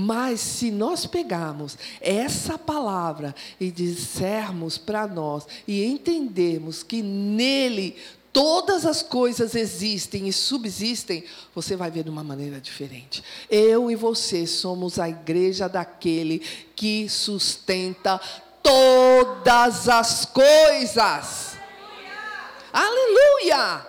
[0.00, 7.98] Mas se nós pegarmos essa palavra e dissermos para nós e entendermos que nele
[8.32, 11.22] todas as coisas existem e subsistem,
[11.54, 13.22] você vai ver de uma maneira diferente.
[13.50, 16.38] Eu e você somos a igreja daquele
[16.74, 18.18] que sustenta
[18.62, 21.58] todas as coisas.
[22.72, 23.86] Aleluia!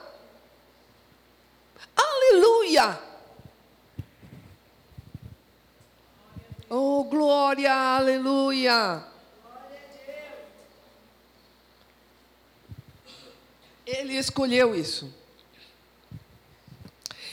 [1.96, 3.11] Aleluia!
[6.74, 9.06] Oh, glória, aleluia!
[13.86, 15.14] Ele escolheu isso.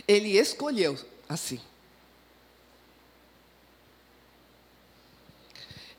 [0.09, 0.99] Ele escolheu
[1.29, 1.61] assim.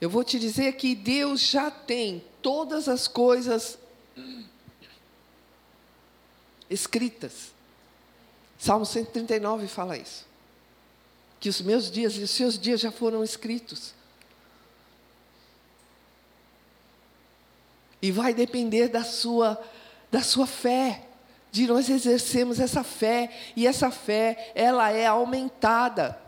[0.01, 3.79] Eu vou te dizer que Deus já tem todas as coisas
[6.69, 7.53] escritas.
[8.57, 10.28] Salmo 139 fala isso.
[11.39, 13.93] Que os meus dias e os seus dias já foram escritos.
[18.01, 19.61] E vai depender da sua,
[20.11, 21.05] da sua fé,
[21.51, 26.19] de nós exercermos essa fé, e essa fé, ela é aumentada.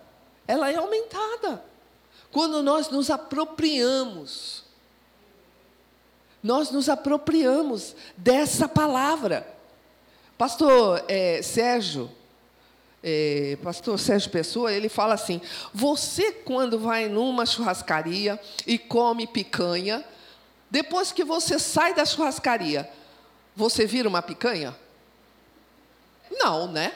[0.48, 1.64] Ela é aumentada.
[2.32, 4.64] Quando nós nos apropriamos,
[6.42, 9.48] nós nos apropriamos dessa palavra.
[10.38, 12.10] Pastor é, Sérgio,
[13.04, 15.42] é, pastor Sérgio Pessoa, ele fala assim:
[15.74, 20.06] você, quando vai numa churrascaria e come picanha,
[20.70, 22.90] depois que você sai da churrascaria,
[23.56, 24.76] você vira uma picanha?
[26.32, 26.96] Não, né?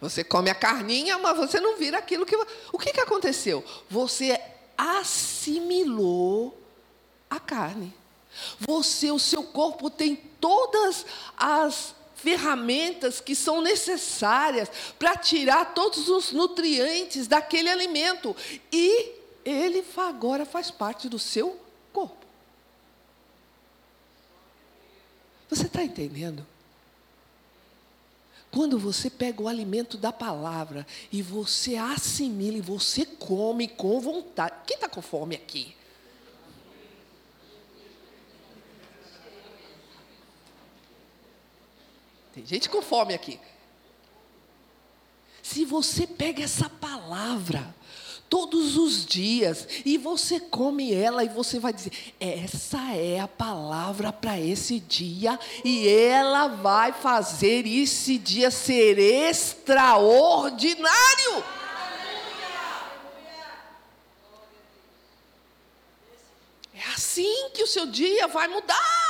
[0.00, 2.36] Você come a carninha, mas você não vira aquilo que.
[2.72, 3.64] O que, que aconteceu?
[3.88, 4.40] Você
[4.76, 6.58] assimilou
[7.30, 7.94] a carne.
[8.60, 11.06] Você, o seu corpo tem todas
[11.36, 11.94] as
[12.26, 18.34] ferramentas que são necessárias para tirar todos os nutrientes daquele alimento.
[18.72, 19.12] E
[19.44, 21.56] ele agora faz parte do seu
[21.92, 22.26] corpo.
[25.48, 26.44] Você está entendendo?
[28.50, 34.52] Quando você pega o alimento da palavra e você assimila e você come com vontade.
[34.66, 35.76] Quem está com fome aqui?
[42.36, 43.40] Tem gente com fome aqui.
[45.42, 47.74] Se você pega essa palavra
[48.28, 54.12] todos os dias e você come ela e você vai dizer: essa é a palavra
[54.12, 61.42] para esse dia e ela vai fazer esse dia ser extraordinário.
[66.74, 69.06] É assim que o seu dia vai mudar.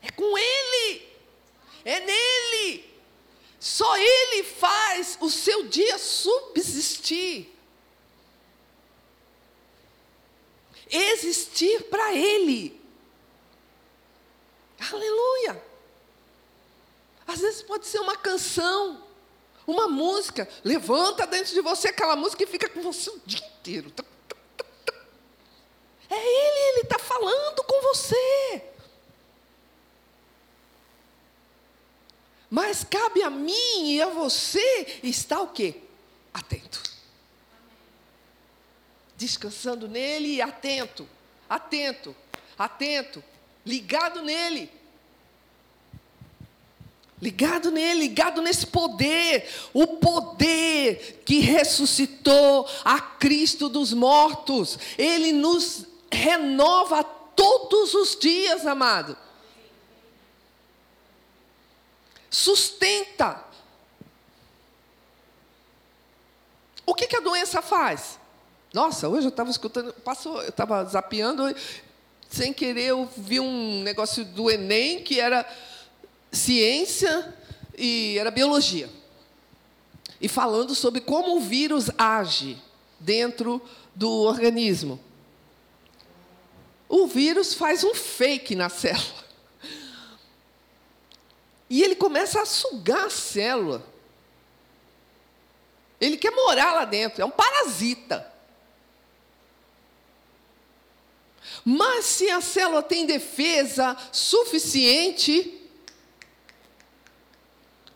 [0.00, 1.07] É com Ele,
[1.84, 2.88] é nele.
[3.60, 7.54] Só Ele faz o seu dia subsistir.
[10.90, 12.80] Existir para Ele.
[14.92, 15.62] Aleluia.
[17.26, 19.04] Às vezes pode ser uma canção,
[19.66, 23.92] uma música, levanta dentro de você aquela música e fica com você o dia inteiro.
[26.08, 28.62] É Ele, Ele está falando com você.
[32.50, 35.74] Mas cabe a mim e a você estar o quê?
[36.32, 36.82] Atento.
[39.16, 41.08] Descansando nele e atento,
[41.48, 42.14] atento,
[42.56, 43.22] atento,
[43.66, 44.70] ligado nele.
[47.20, 54.78] Ligado nele, ligado nesse poder, o poder que ressuscitou a Cristo dos mortos.
[54.96, 59.16] Ele nos renova todos os dias, amado.
[62.30, 63.44] Sustenta.
[66.84, 68.18] O que, que a doença faz?
[68.72, 71.54] Nossa, hoje eu estava escutando, passou, eu estava zapeando,
[72.28, 75.48] sem querer eu vi um negócio do Enem que era
[76.30, 77.34] ciência
[77.76, 78.90] e era biologia.
[80.20, 82.58] E falando sobre como o vírus age
[82.98, 83.62] dentro
[83.94, 85.00] do organismo.
[86.88, 89.17] O vírus faz um fake na célula.
[91.68, 93.84] E ele começa a sugar a célula.
[96.00, 98.32] Ele quer morar lá dentro, é um parasita.
[101.64, 105.58] Mas se a célula tem defesa suficiente,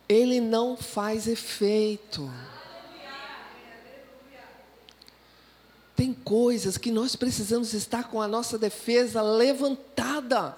[0.09, 2.31] ele não faz efeito.
[5.95, 10.57] Tem coisas que nós precisamos estar com a nossa defesa levantada,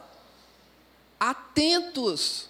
[1.21, 2.49] atentos.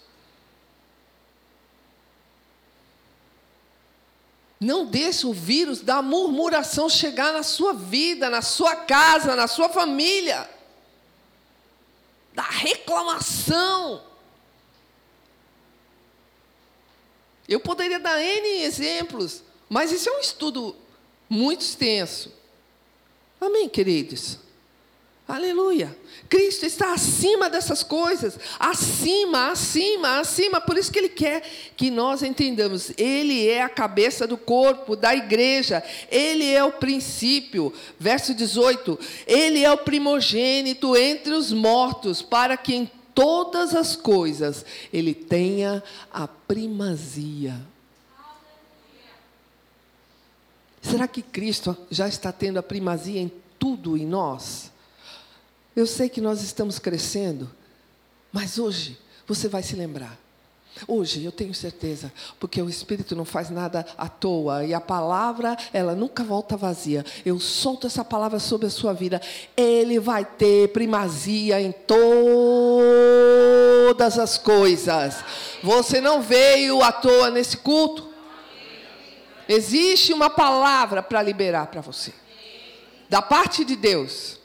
[4.64, 9.68] Não deixe o vírus da murmuração chegar na sua vida, na sua casa, na sua
[9.68, 10.48] família.
[12.32, 14.02] Da reclamação.
[17.46, 20.74] Eu poderia dar N exemplos, mas isso é um estudo
[21.28, 22.32] muito extenso.
[23.38, 24.38] Amém, queridos?
[25.26, 25.96] Aleluia.
[26.28, 30.60] Cristo está acima dessas coisas, acima, acima, acima.
[30.60, 31.42] Por isso que Ele quer
[31.76, 32.92] que nós entendamos.
[32.98, 35.82] Ele é a cabeça do corpo, da igreja.
[36.10, 37.72] Ele é o princípio.
[37.98, 44.64] Verso 18: Ele é o primogênito entre os mortos, para que em todas as coisas
[44.92, 47.58] Ele tenha a primazia.
[50.82, 54.73] Será que Cristo já está tendo a primazia em tudo em nós?
[55.76, 57.50] Eu sei que nós estamos crescendo,
[58.32, 58.96] mas hoje
[59.26, 60.16] você vai se lembrar.
[60.88, 65.56] Hoje eu tenho certeza, porque o Espírito não faz nada à toa e a palavra,
[65.72, 67.04] ela nunca volta vazia.
[67.24, 69.20] Eu solto essa palavra sobre a sua vida,
[69.56, 71.98] ele vai ter primazia em todas
[74.18, 75.24] as coisas.
[75.62, 78.12] Você não veio à toa nesse culto.
[79.48, 82.12] Existe uma palavra para liberar para você,
[83.08, 84.42] da parte de Deus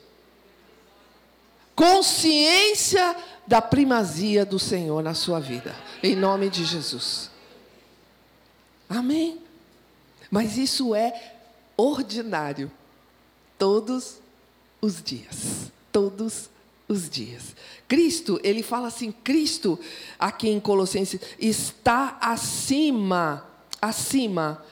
[1.80, 3.16] consciência
[3.46, 7.30] da primazia do Senhor na sua vida, em nome de Jesus.
[8.86, 9.40] Amém.
[10.30, 11.36] Mas isso é
[11.78, 12.70] ordinário,
[13.58, 14.18] todos
[14.78, 16.50] os dias, todos
[16.86, 17.56] os dias.
[17.88, 19.80] Cristo, ele fala assim: Cristo,
[20.18, 23.46] aqui em Colossenses, está acima,
[23.80, 24.62] acima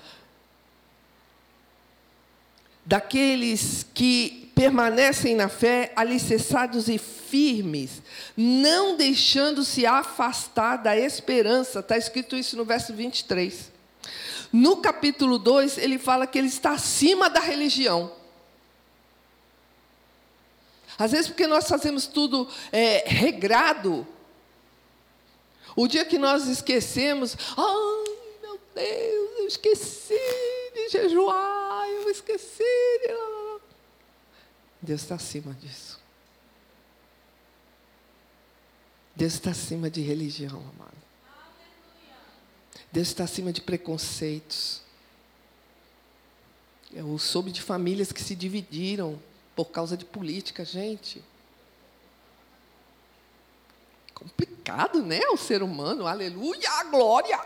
[2.85, 8.03] daqueles que permanecem na fé, alicerçados e firmes,
[8.37, 11.79] não deixando-se afastar da esperança.
[11.79, 13.71] Está escrito isso no verso 23.
[14.53, 18.11] No capítulo 2, ele fala que ele está acima da religião.
[20.99, 24.05] Às vezes, porque nós fazemos tudo é, regrado,
[25.77, 30.19] o dia que nós esquecemos, ai meu Deus, eu esqueci
[30.75, 33.28] de jejuar, eu esqueci de.
[34.81, 36.01] Deus está acima disso.
[39.15, 40.97] Deus está acima de religião, amado.
[42.93, 44.81] Deus está acima de preconceitos.
[46.93, 49.21] Eu soube de famílias que se dividiram
[49.55, 51.23] por causa de política, gente.
[54.15, 55.21] Complicado, né?
[55.33, 57.45] O ser humano, aleluia, glória.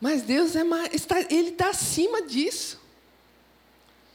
[0.00, 2.80] Mas Deus é mais, está, Ele está acima disso.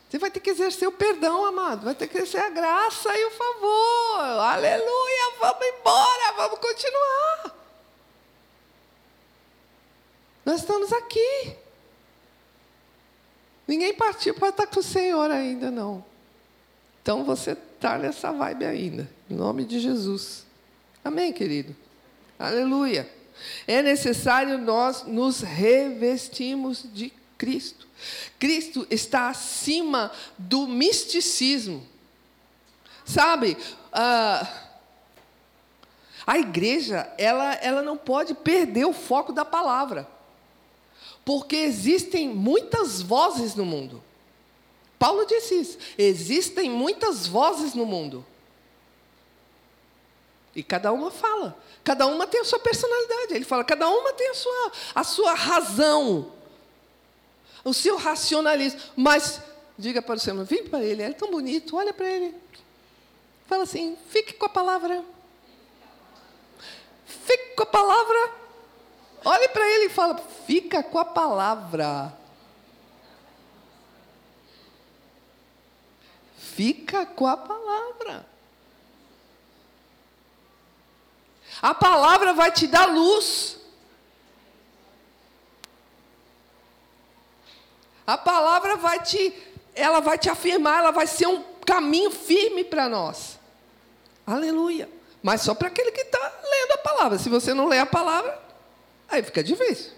[0.10, 1.86] Você vai ter que exercer o perdão, amado.
[1.86, 4.20] Vai ter que exercer a graça e o favor.
[4.20, 5.34] Aleluia.
[5.40, 6.32] Vamos embora.
[6.36, 7.56] Vamos continuar.
[10.44, 11.56] Nós estamos aqui.
[13.68, 16.04] Ninguém partiu para estar com o Senhor ainda, não.
[17.04, 19.08] Então você está nessa vibe ainda.
[19.30, 20.44] Em nome de Jesus.
[21.06, 21.76] Amém, querido?
[22.40, 23.08] Aleluia.
[23.68, 27.88] É necessário nós nos revestirmos de Cristo.
[28.38, 31.88] Cristo está acima do misticismo.
[33.06, 33.58] Sabe,
[33.94, 34.48] uh,
[36.28, 40.08] a igreja ela, ela não pode perder o foco da palavra,
[41.26, 44.04] porque existem muitas vozes no mundo.
[45.00, 48.24] Paulo disse isso: existem muitas vozes no mundo.
[50.54, 53.34] E cada uma fala, cada uma tem a sua personalidade.
[53.34, 56.34] Ele fala, cada uma tem a sua, a sua razão,
[57.64, 58.80] o seu racionalismo.
[58.96, 59.42] Mas
[59.78, 62.36] diga para o Senhor, vem para ele, ele é tão bonito, olha para ele.
[63.48, 65.04] Fala assim, fique com a palavra.
[67.06, 68.32] Fique com a palavra.
[69.26, 72.14] Olhe para ele e fala, fica com a palavra.
[76.38, 78.26] Fica com a palavra.
[81.62, 83.59] A palavra vai te dar luz.
[88.10, 89.32] A palavra vai te,
[89.76, 93.38] ela vai te afirmar, ela vai ser um caminho firme para nós.
[94.26, 94.90] Aleluia.
[95.22, 97.20] Mas só para aquele que está lendo a palavra.
[97.20, 98.42] Se você não lê a palavra,
[99.08, 99.92] aí fica difícil.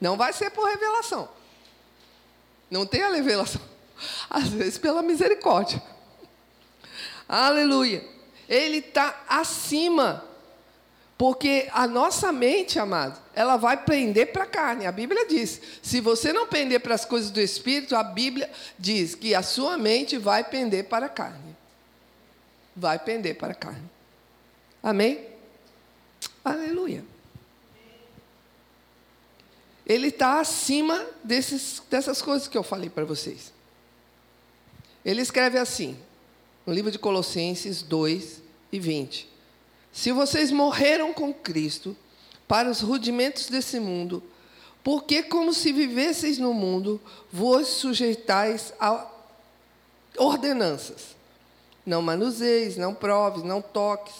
[0.00, 1.28] Não vai ser por revelação.
[2.68, 3.62] Não tem a revelação.
[4.28, 5.80] Às vezes pela misericórdia.
[7.28, 8.04] Aleluia.
[8.48, 10.24] Ele está acima
[11.20, 14.86] porque a nossa mente, amado, ela vai prender para a carne.
[14.86, 19.14] A Bíblia diz: se você não pender para as coisas do Espírito, a Bíblia diz
[19.14, 21.54] que a sua mente vai pender para a carne.
[22.74, 23.84] Vai pender para a carne.
[24.82, 25.26] Amém?
[26.42, 27.04] Aleluia.
[29.84, 33.52] Ele está acima desses, dessas coisas que eu falei para vocês.
[35.04, 35.98] Ele escreve assim,
[36.64, 38.40] no livro de Colossenses 2
[38.72, 39.39] e 20.
[39.92, 41.96] Se vocês morreram com Cristo
[42.46, 44.22] para os rudimentos desse mundo,
[44.82, 49.06] porque, como se vivesseis no mundo, vos sujeitais a
[50.16, 51.16] ordenanças.
[51.84, 54.14] Não manuseis, não proves, não toques,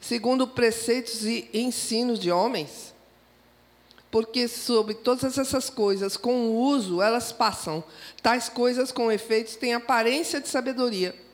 [0.00, 2.94] segundo preceitos e ensinos de homens.
[4.10, 7.82] Porque sobre todas essas coisas, com o uso, elas passam.
[8.22, 11.25] Tais coisas com efeitos têm aparência de sabedoria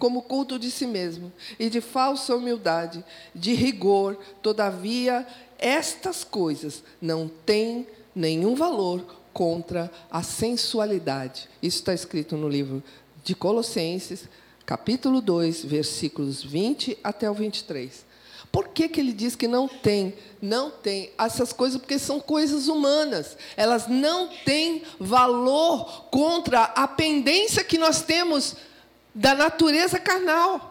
[0.00, 4.18] como culto de si mesmo e de falsa humildade, de rigor.
[4.42, 5.26] Todavia,
[5.58, 11.48] estas coisas não têm nenhum valor contra a sensualidade.
[11.62, 12.82] Isso está escrito no livro
[13.22, 14.24] de Colossenses,
[14.64, 18.06] capítulo 2, versículos 20 até o 23.
[18.50, 20.14] Por que, que ele diz que não tem?
[20.40, 23.36] Não tem essas coisas, porque são coisas humanas.
[23.54, 28.56] Elas não têm valor contra a pendência que nós temos
[29.14, 30.70] da natureza carnal.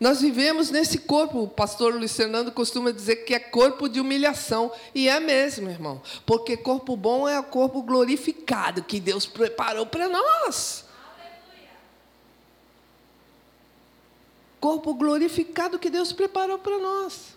[0.00, 4.70] Nós vivemos nesse corpo, o pastor Luiz Fernando costuma dizer que é corpo de humilhação.
[4.94, 6.00] E é mesmo, irmão.
[6.24, 10.84] Porque corpo bom é o corpo glorificado que Deus preparou para nós.
[14.60, 17.36] Corpo glorificado que Deus preparou para nós.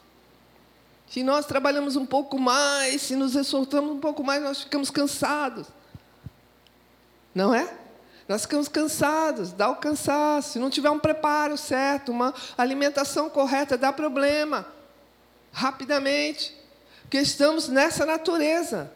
[1.07, 5.67] Se nós trabalhamos um pouco mais, se nos exaltamos um pouco mais, nós ficamos cansados.
[7.33, 7.80] Não é?
[8.31, 10.53] Nós ficamos cansados, dá o cansaço.
[10.53, 14.65] Se não tiver um preparo certo, uma alimentação correta, dá problema.
[15.51, 16.55] Rapidamente.
[17.01, 18.89] Porque estamos nessa natureza.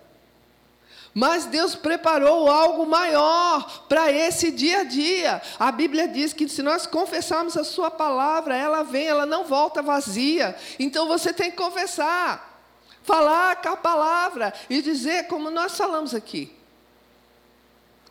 [1.14, 5.42] Mas Deus preparou algo maior para esse dia a dia.
[5.60, 9.82] A Bíblia diz que se nós confessarmos a Sua palavra, ela vem, ela não volta
[9.82, 10.56] vazia.
[10.80, 12.64] Então você tem que confessar,
[13.04, 16.56] falar com a palavra e dizer como nós falamos aqui.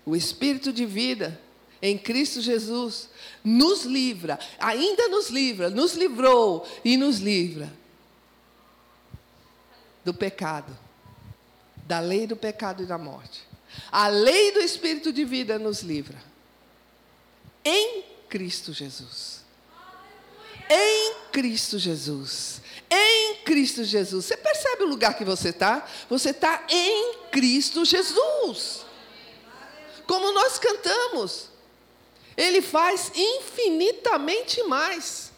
[0.07, 1.41] O Espírito de vida
[1.81, 3.11] em Cristo Jesus
[3.43, 7.71] nos livra, ainda nos livra, nos livrou e nos livra
[10.05, 10.77] do pecado,
[11.87, 13.43] da lei do pecado e da morte.
[13.91, 16.17] A lei do Espírito de vida nos livra.
[17.65, 19.45] Em Cristo Jesus.
[20.71, 22.63] Em Cristo Jesus.
[22.91, 24.27] Em Cristo Jesus.
[24.27, 25.87] Você percebe o lugar que você está?
[26.09, 28.84] Você está em Cristo Jesus
[30.07, 31.51] como nós cantamos.
[32.37, 35.33] Ele faz infinitamente mais.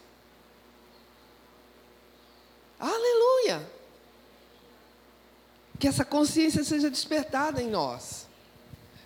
[2.78, 3.70] Aleluia!
[5.78, 8.26] Que essa consciência seja despertada em nós,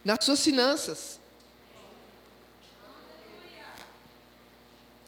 [0.04, 1.18] nas suas finanças,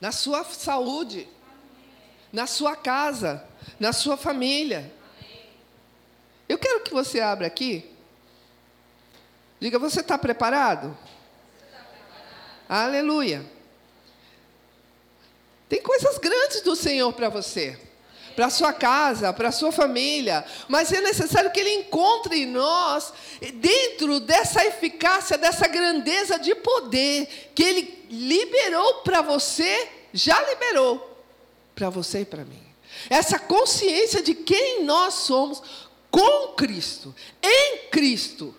[0.01, 1.29] na sua saúde,
[2.33, 3.47] na sua casa,
[3.79, 4.93] na sua família.
[6.49, 7.92] Eu quero que você abra aqui
[9.63, 10.89] Diga, você está preparado?
[10.89, 11.89] preparado?
[12.69, 13.47] Aleluia.
[15.69, 17.79] Tem coisas grandes do Senhor para você.
[18.35, 23.13] para sua casa, para sua família, mas é necessário que ele encontre em nós,
[23.55, 31.23] dentro dessa eficácia, dessa grandeza de poder que ele liberou para você, já liberou
[31.75, 32.63] para você e para mim.
[33.11, 35.63] Essa consciência de quem nós somos
[36.11, 38.57] com Cristo, em Cristo,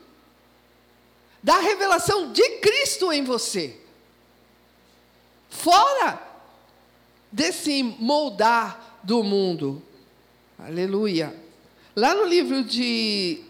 [1.43, 3.77] da revelação de Cristo em você,
[5.49, 6.25] fora
[7.29, 9.83] desse moldar do mundo.
[10.57, 11.37] Aleluia.
[11.93, 13.43] Lá no livro de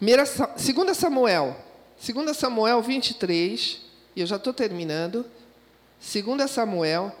[0.00, 1.56] 2 Samuel,
[2.04, 3.82] 2 Samuel 23,
[4.16, 5.26] e eu já estou terminando.
[6.00, 7.14] 2 Samuel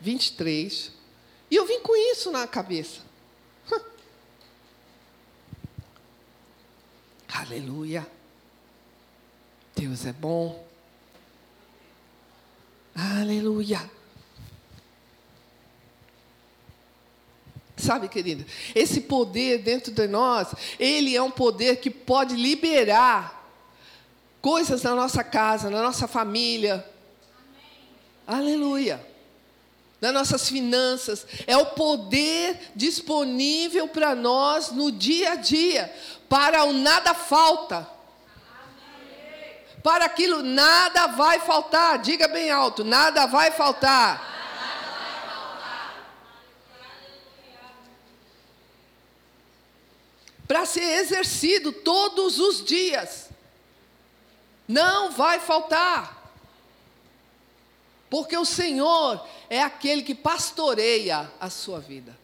[0.00, 0.92] 23.
[1.50, 3.07] E eu vim com isso na cabeça.
[7.40, 8.04] Aleluia.
[9.76, 10.66] Deus é bom.
[12.94, 13.88] Aleluia.
[17.76, 23.48] Sabe, querido, esse poder dentro de nós, ele é um poder que pode liberar
[24.40, 26.84] coisas na nossa casa, na nossa família.
[28.26, 28.48] Amém.
[28.56, 29.06] Aleluia.
[30.00, 31.26] Nas nossas finanças.
[31.46, 35.92] É o poder disponível para nós no dia a dia.
[36.28, 37.88] Para o nada falta.
[39.82, 41.98] Para aquilo nada vai faltar.
[41.98, 44.28] Diga bem alto: nada vai faltar.
[50.48, 53.28] para ser exercido todos os dias.
[54.66, 56.17] Não vai faltar.
[58.10, 62.16] Porque o Senhor é aquele que pastoreia a sua vida.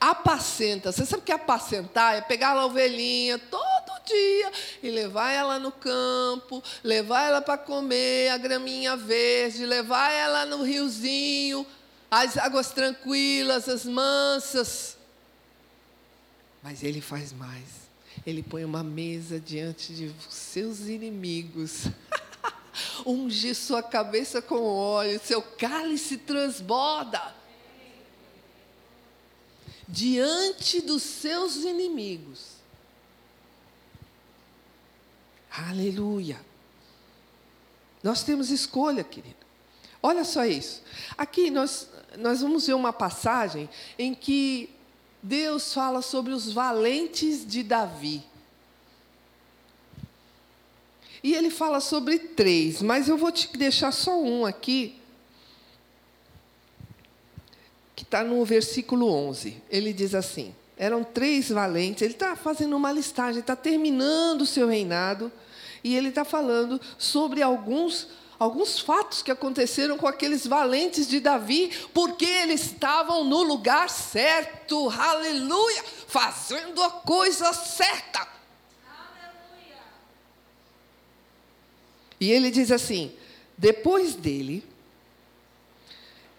[0.00, 0.92] Apacenta.
[0.92, 2.16] Você sabe o que é apacentar?
[2.16, 8.30] É pegar a ovelhinha todo dia e levar ela no campo, levar ela para comer
[8.30, 11.66] a graminha verde, levar ela no riozinho,
[12.10, 14.96] as águas tranquilas, as mansas.
[16.62, 17.86] Mas ele faz mais.
[18.26, 21.86] Ele põe uma mesa diante de seus inimigos.
[23.06, 27.34] Unge sua cabeça com óleo, seu cálice transborda.
[29.88, 32.56] Diante dos seus inimigos.
[35.50, 36.44] Aleluia.
[38.02, 39.46] Nós temos escolha, querido.
[40.02, 40.82] Olha só isso.
[41.16, 41.88] Aqui nós,
[42.18, 44.70] nós vamos ver uma passagem em que
[45.22, 48.22] Deus fala sobre os valentes de Davi.
[51.26, 54.94] E ele fala sobre três, mas eu vou te deixar só um aqui,
[57.96, 59.60] que está no versículo 11.
[59.68, 64.68] Ele diz assim: eram três valentes, ele está fazendo uma listagem, está terminando o seu
[64.68, 65.32] reinado,
[65.82, 68.06] e ele está falando sobre alguns
[68.38, 74.90] alguns fatos que aconteceram com aqueles valentes de Davi, porque eles estavam no lugar certo,
[74.90, 78.35] aleluia, fazendo a coisa certa.
[82.20, 83.12] E ele diz assim:
[83.56, 84.64] depois dele,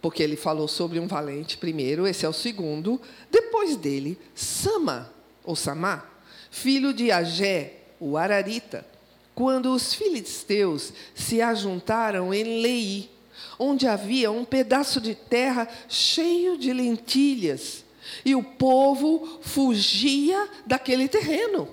[0.02, 3.02] porque ele falou sobre um valente primeiro, esse é o segundo,
[3.32, 5.12] depois dele, Sama,
[5.44, 6.06] ou Samá,
[6.52, 8.86] filho de Agé, o Ararita,
[9.34, 13.10] quando os filisteus se ajuntaram em Lei,
[13.58, 17.84] onde havia um pedaço de terra cheio de lentilhas,
[18.24, 21.68] e o povo fugia daquele terreno,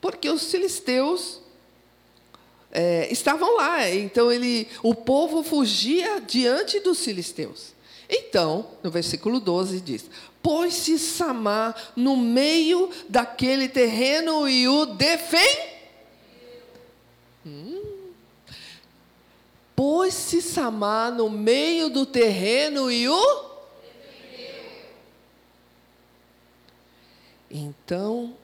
[0.00, 1.41] porque os filisteus
[2.72, 7.72] é, estavam lá, então ele, o povo fugia diante dos filisteus.
[8.08, 10.10] Então, no versículo 12 diz:
[10.42, 15.72] Pôs-se Samar no meio daquele terreno e o defendeu
[17.44, 17.82] Hum.
[19.74, 23.52] Pôs-se Samar no meio do terreno e o.
[27.50, 28.34] Então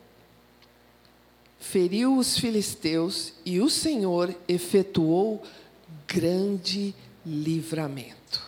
[1.58, 5.42] feriu os filisteus e o Senhor efetuou
[6.06, 6.94] grande
[7.24, 8.46] livramento.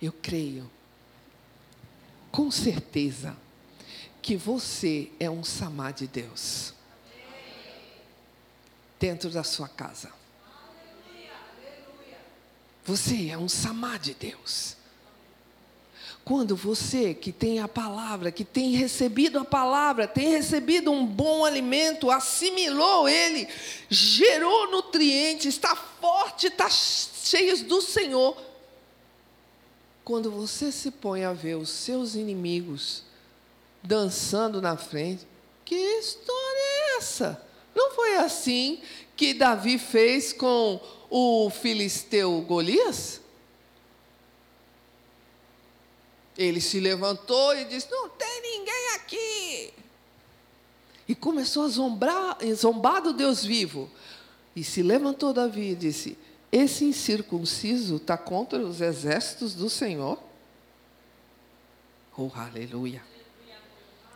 [0.00, 0.70] Eu creio,
[2.30, 3.36] com certeza,
[4.20, 6.74] que você é um Samar de Deus
[8.98, 10.12] dentro da sua casa.
[12.84, 14.76] Você é um samá de Deus.
[16.24, 21.44] Quando você que tem a palavra, que tem recebido a palavra, tem recebido um bom
[21.44, 23.46] alimento, assimilou ele,
[23.90, 28.34] gerou nutrientes, está forte, está cheio do Senhor.
[30.02, 33.02] Quando você se põe a ver os seus inimigos
[33.82, 35.26] dançando na frente,
[35.62, 37.42] que história é essa?
[37.74, 38.80] Não foi assim
[39.14, 43.20] que Davi fez com o filisteu Golias?
[46.36, 49.74] Ele se levantou e disse: Não tem ninguém aqui.
[51.06, 53.90] E começou a zombrar, zombar do Deus vivo.
[54.56, 56.18] E se levantou Davi e disse:
[56.50, 60.18] Esse incircunciso está contra os exércitos do Senhor?
[62.16, 63.02] Oh, aleluia!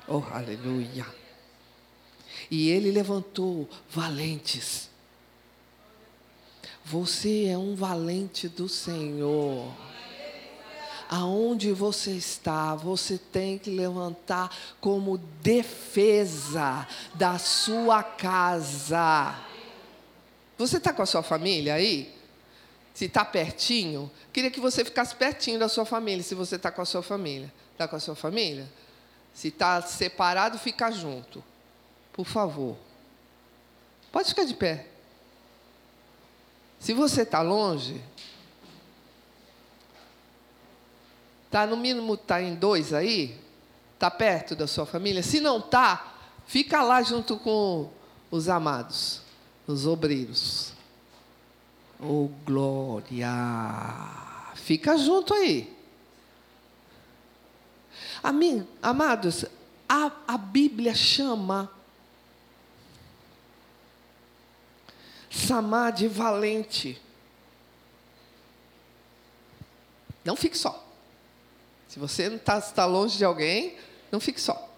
[0.06, 1.06] Oh, aleluia!
[2.50, 4.88] E ele levantou valentes.
[6.84, 9.74] Você é um valente do Senhor
[11.08, 19.34] aonde você está, você tem que levantar como defesa da sua casa.
[20.56, 22.14] Você está com a sua família aí?
[22.92, 26.82] Se está pertinho, queria que você ficasse pertinho da sua família, se você está com
[26.82, 27.52] a sua família.
[27.72, 28.68] Está com a sua família?
[29.32, 31.44] Se está separado, fica junto.
[32.12, 32.76] Por favor.
[34.10, 34.86] Pode ficar de pé.
[36.80, 38.02] Se você está longe,
[41.50, 43.38] Tá no mínimo tá em dois aí?
[43.98, 45.22] Tá perto da sua família?
[45.22, 46.14] Se não tá,
[46.46, 47.90] fica lá junto com
[48.30, 49.22] os amados,
[49.66, 50.72] os obreiros.
[52.00, 53.28] Oh glória!
[54.54, 55.74] Fica junto aí.
[58.22, 58.66] Amém?
[58.82, 59.44] Amados,
[59.88, 61.70] a, a Bíblia chama
[65.30, 67.00] Samar de valente.
[70.24, 70.87] Não fique só.
[71.98, 73.74] Se você está tá longe de alguém,
[74.12, 74.72] não fique só.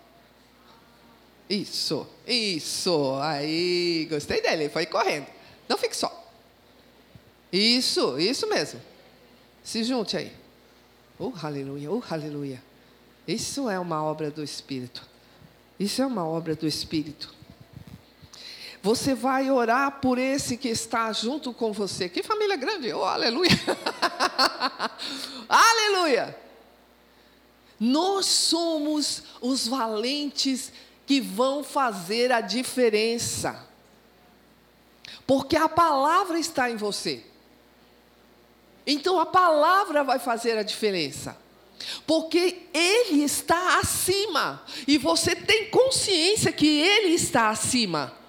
[1.50, 3.18] Isso, isso.
[3.20, 5.26] Aí, gostei dele, ele foi correndo.
[5.68, 6.10] Não fique só.
[7.52, 8.80] Isso, isso mesmo.
[9.62, 10.32] Se junte aí.
[11.18, 12.62] Oh, aleluia, oh, aleluia.
[13.28, 15.06] Isso é uma obra do Espírito.
[15.78, 17.34] Isso é uma obra do Espírito.
[18.82, 22.08] Você vai orar por esse que está junto com você.
[22.08, 22.90] Que família grande!
[22.94, 23.50] Oh, aleluia!
[25.46, 26.49] aleluia!
[27.80, 30.70] Nós somos os valentes
[31.06, 33.66] que vão fazer a diferença.
[35.26, 37.24] Porque a palavra está em você.
[38.86, 41.38] Então a palavra vai fazer a diferença.
[42.06, 44.62] Porque Ele está acima.
[44.86, 48.19] E você tem consciência que Ele está acima.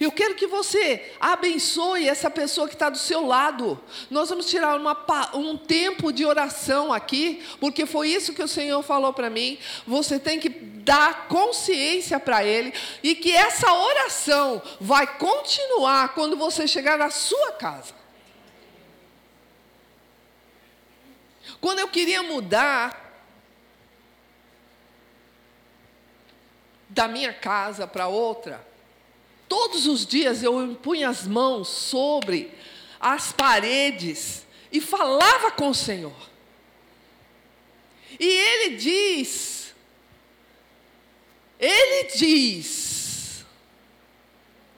[0.00, 3.78] Eu quero que você abençoe essa pessoa que está do seu lado.
[4.10, 4.96] Nós vamos tirar uma,
[5.34, 9.58] um tempo de oração aqui, porque foi isso que o Senhor falou para mim.
[9.86, 12.72] Você tem que dar consciência para Ele
[13.02, 17.92] e que essa oração vai continuar quando você chegar na sua casa.
[21.60, 23.10] Quando eu queria mudar
[26.88, 28.69] da minha casa para outra,
[29.50, 32.56] Todos os dias eu impunha as mãos sobre
[33.00, 36.14] as paredes e falava com o Senhor.
[38.16, 39.74] E Ele diz,
[41.58, 43.44] Ele diz,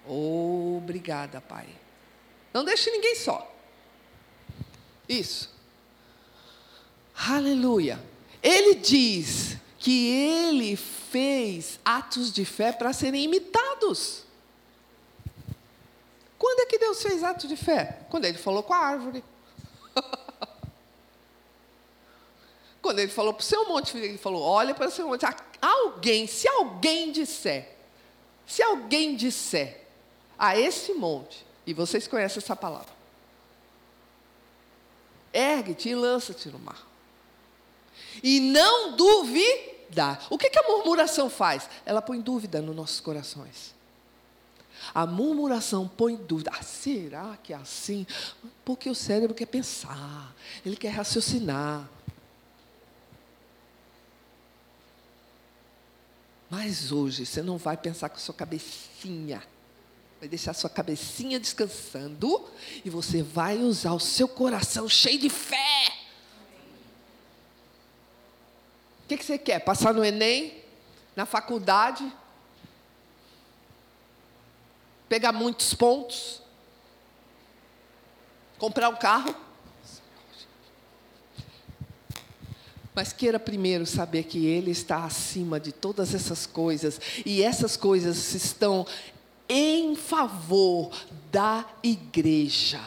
[0.07, 1.69] obrigada, Pai.
[2.55, 3.55] Não deixe ninguém só.
[5.07, 5.55] Isso.
[7.15, 8.03] Aleluia.
[8.43, 14.22] Ele diz que ele fez atos de fé para serem imitados.
[16.43, 18.01] Quando é que Deus fez ato de fé?
[18.11, 19.23] Quando ele falou com a árvore.
[22.83, 25.25] Quando ele falou para o seu monte, ele falou: olha para o seu monte.
[25.61, 27.77] Alguém, se alguém disser,
[28.45, 29.87] se alguém disser
[30.37, 32.93] a esse monte, e vocês conhecem essa palavra,
[35.33, 36.85] ergue-te e lança-te no mar.
[38.21, 40.27] E não duvidar.
[40.29, 41.71] O que, que a murmuração faz?
[41.87, 43.81] Ela põe dúvida nos nossos corações.
[44.95, 46.51] A murmuração põe dúvida.
[46.53, 48.07] Ah, será que é assim?
[48.65, 51.89] Porque o cérebro quer pensar, ele quer raciocinar.
[56.51, 59.43] Mas hoje você não vai pensar com a sua cabecinha.
[60.21, 62.47] Vai deixar a sua cabecinha descansando
[62.85, 65.93] e você vai usar o seu coração cheio de fé.
[69.05, 69.61] O que, que você quer?
[69.61, 70.63] Passar no Enem?
[71.17, 72.05] Na faculdade?
[75.13, 76.41] Pegar muitos pontos,
[78.59, 79.37] comprar um carro.
[82.95, 88.33] Mas queira primeiro saber que Ele está acima de todas essas coisas, e essas coisas
[88.35, 88.87] estão
[89.51, 90.91] em favor
[91.31, 92.81] da igreja.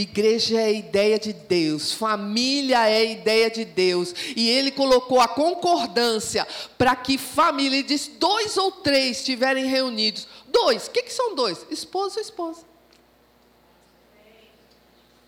[0.00, 5.20] Igreja é a ideia de Deus, família é a ideia de Deus, e Ele colocou
[5.20, 6.46] a concordância
[6.78, 10.26] para que família, ele diz dois ou três estiverem reunidos.
[10.48, 11.66] Dois, o que, que são dois?
[11.70, 12.62] Esposo e esposa.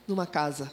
[0.06, 0.72] Numa casa.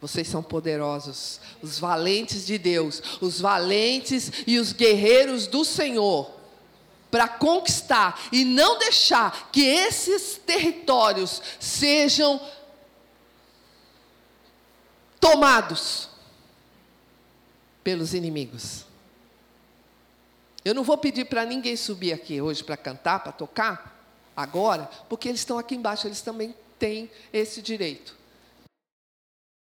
[0.00, 6.37] Vocês são poderosos, os valentes de Deus, os valentes e os guerreiros do Senhor
[7.10, 12.40] para conquistar e não deixar que esses territórios sejam
[15.20, 16.08] tomados
[17.82, 18.84] pelos inimigos.
[20.64, 23.98] Eu não vou pedir para ninguém subir aqui hoje para cantar, para tocar,
[24.36, 28.16] agora, porque eles estão aqui embaixo, eles também têm esse direito.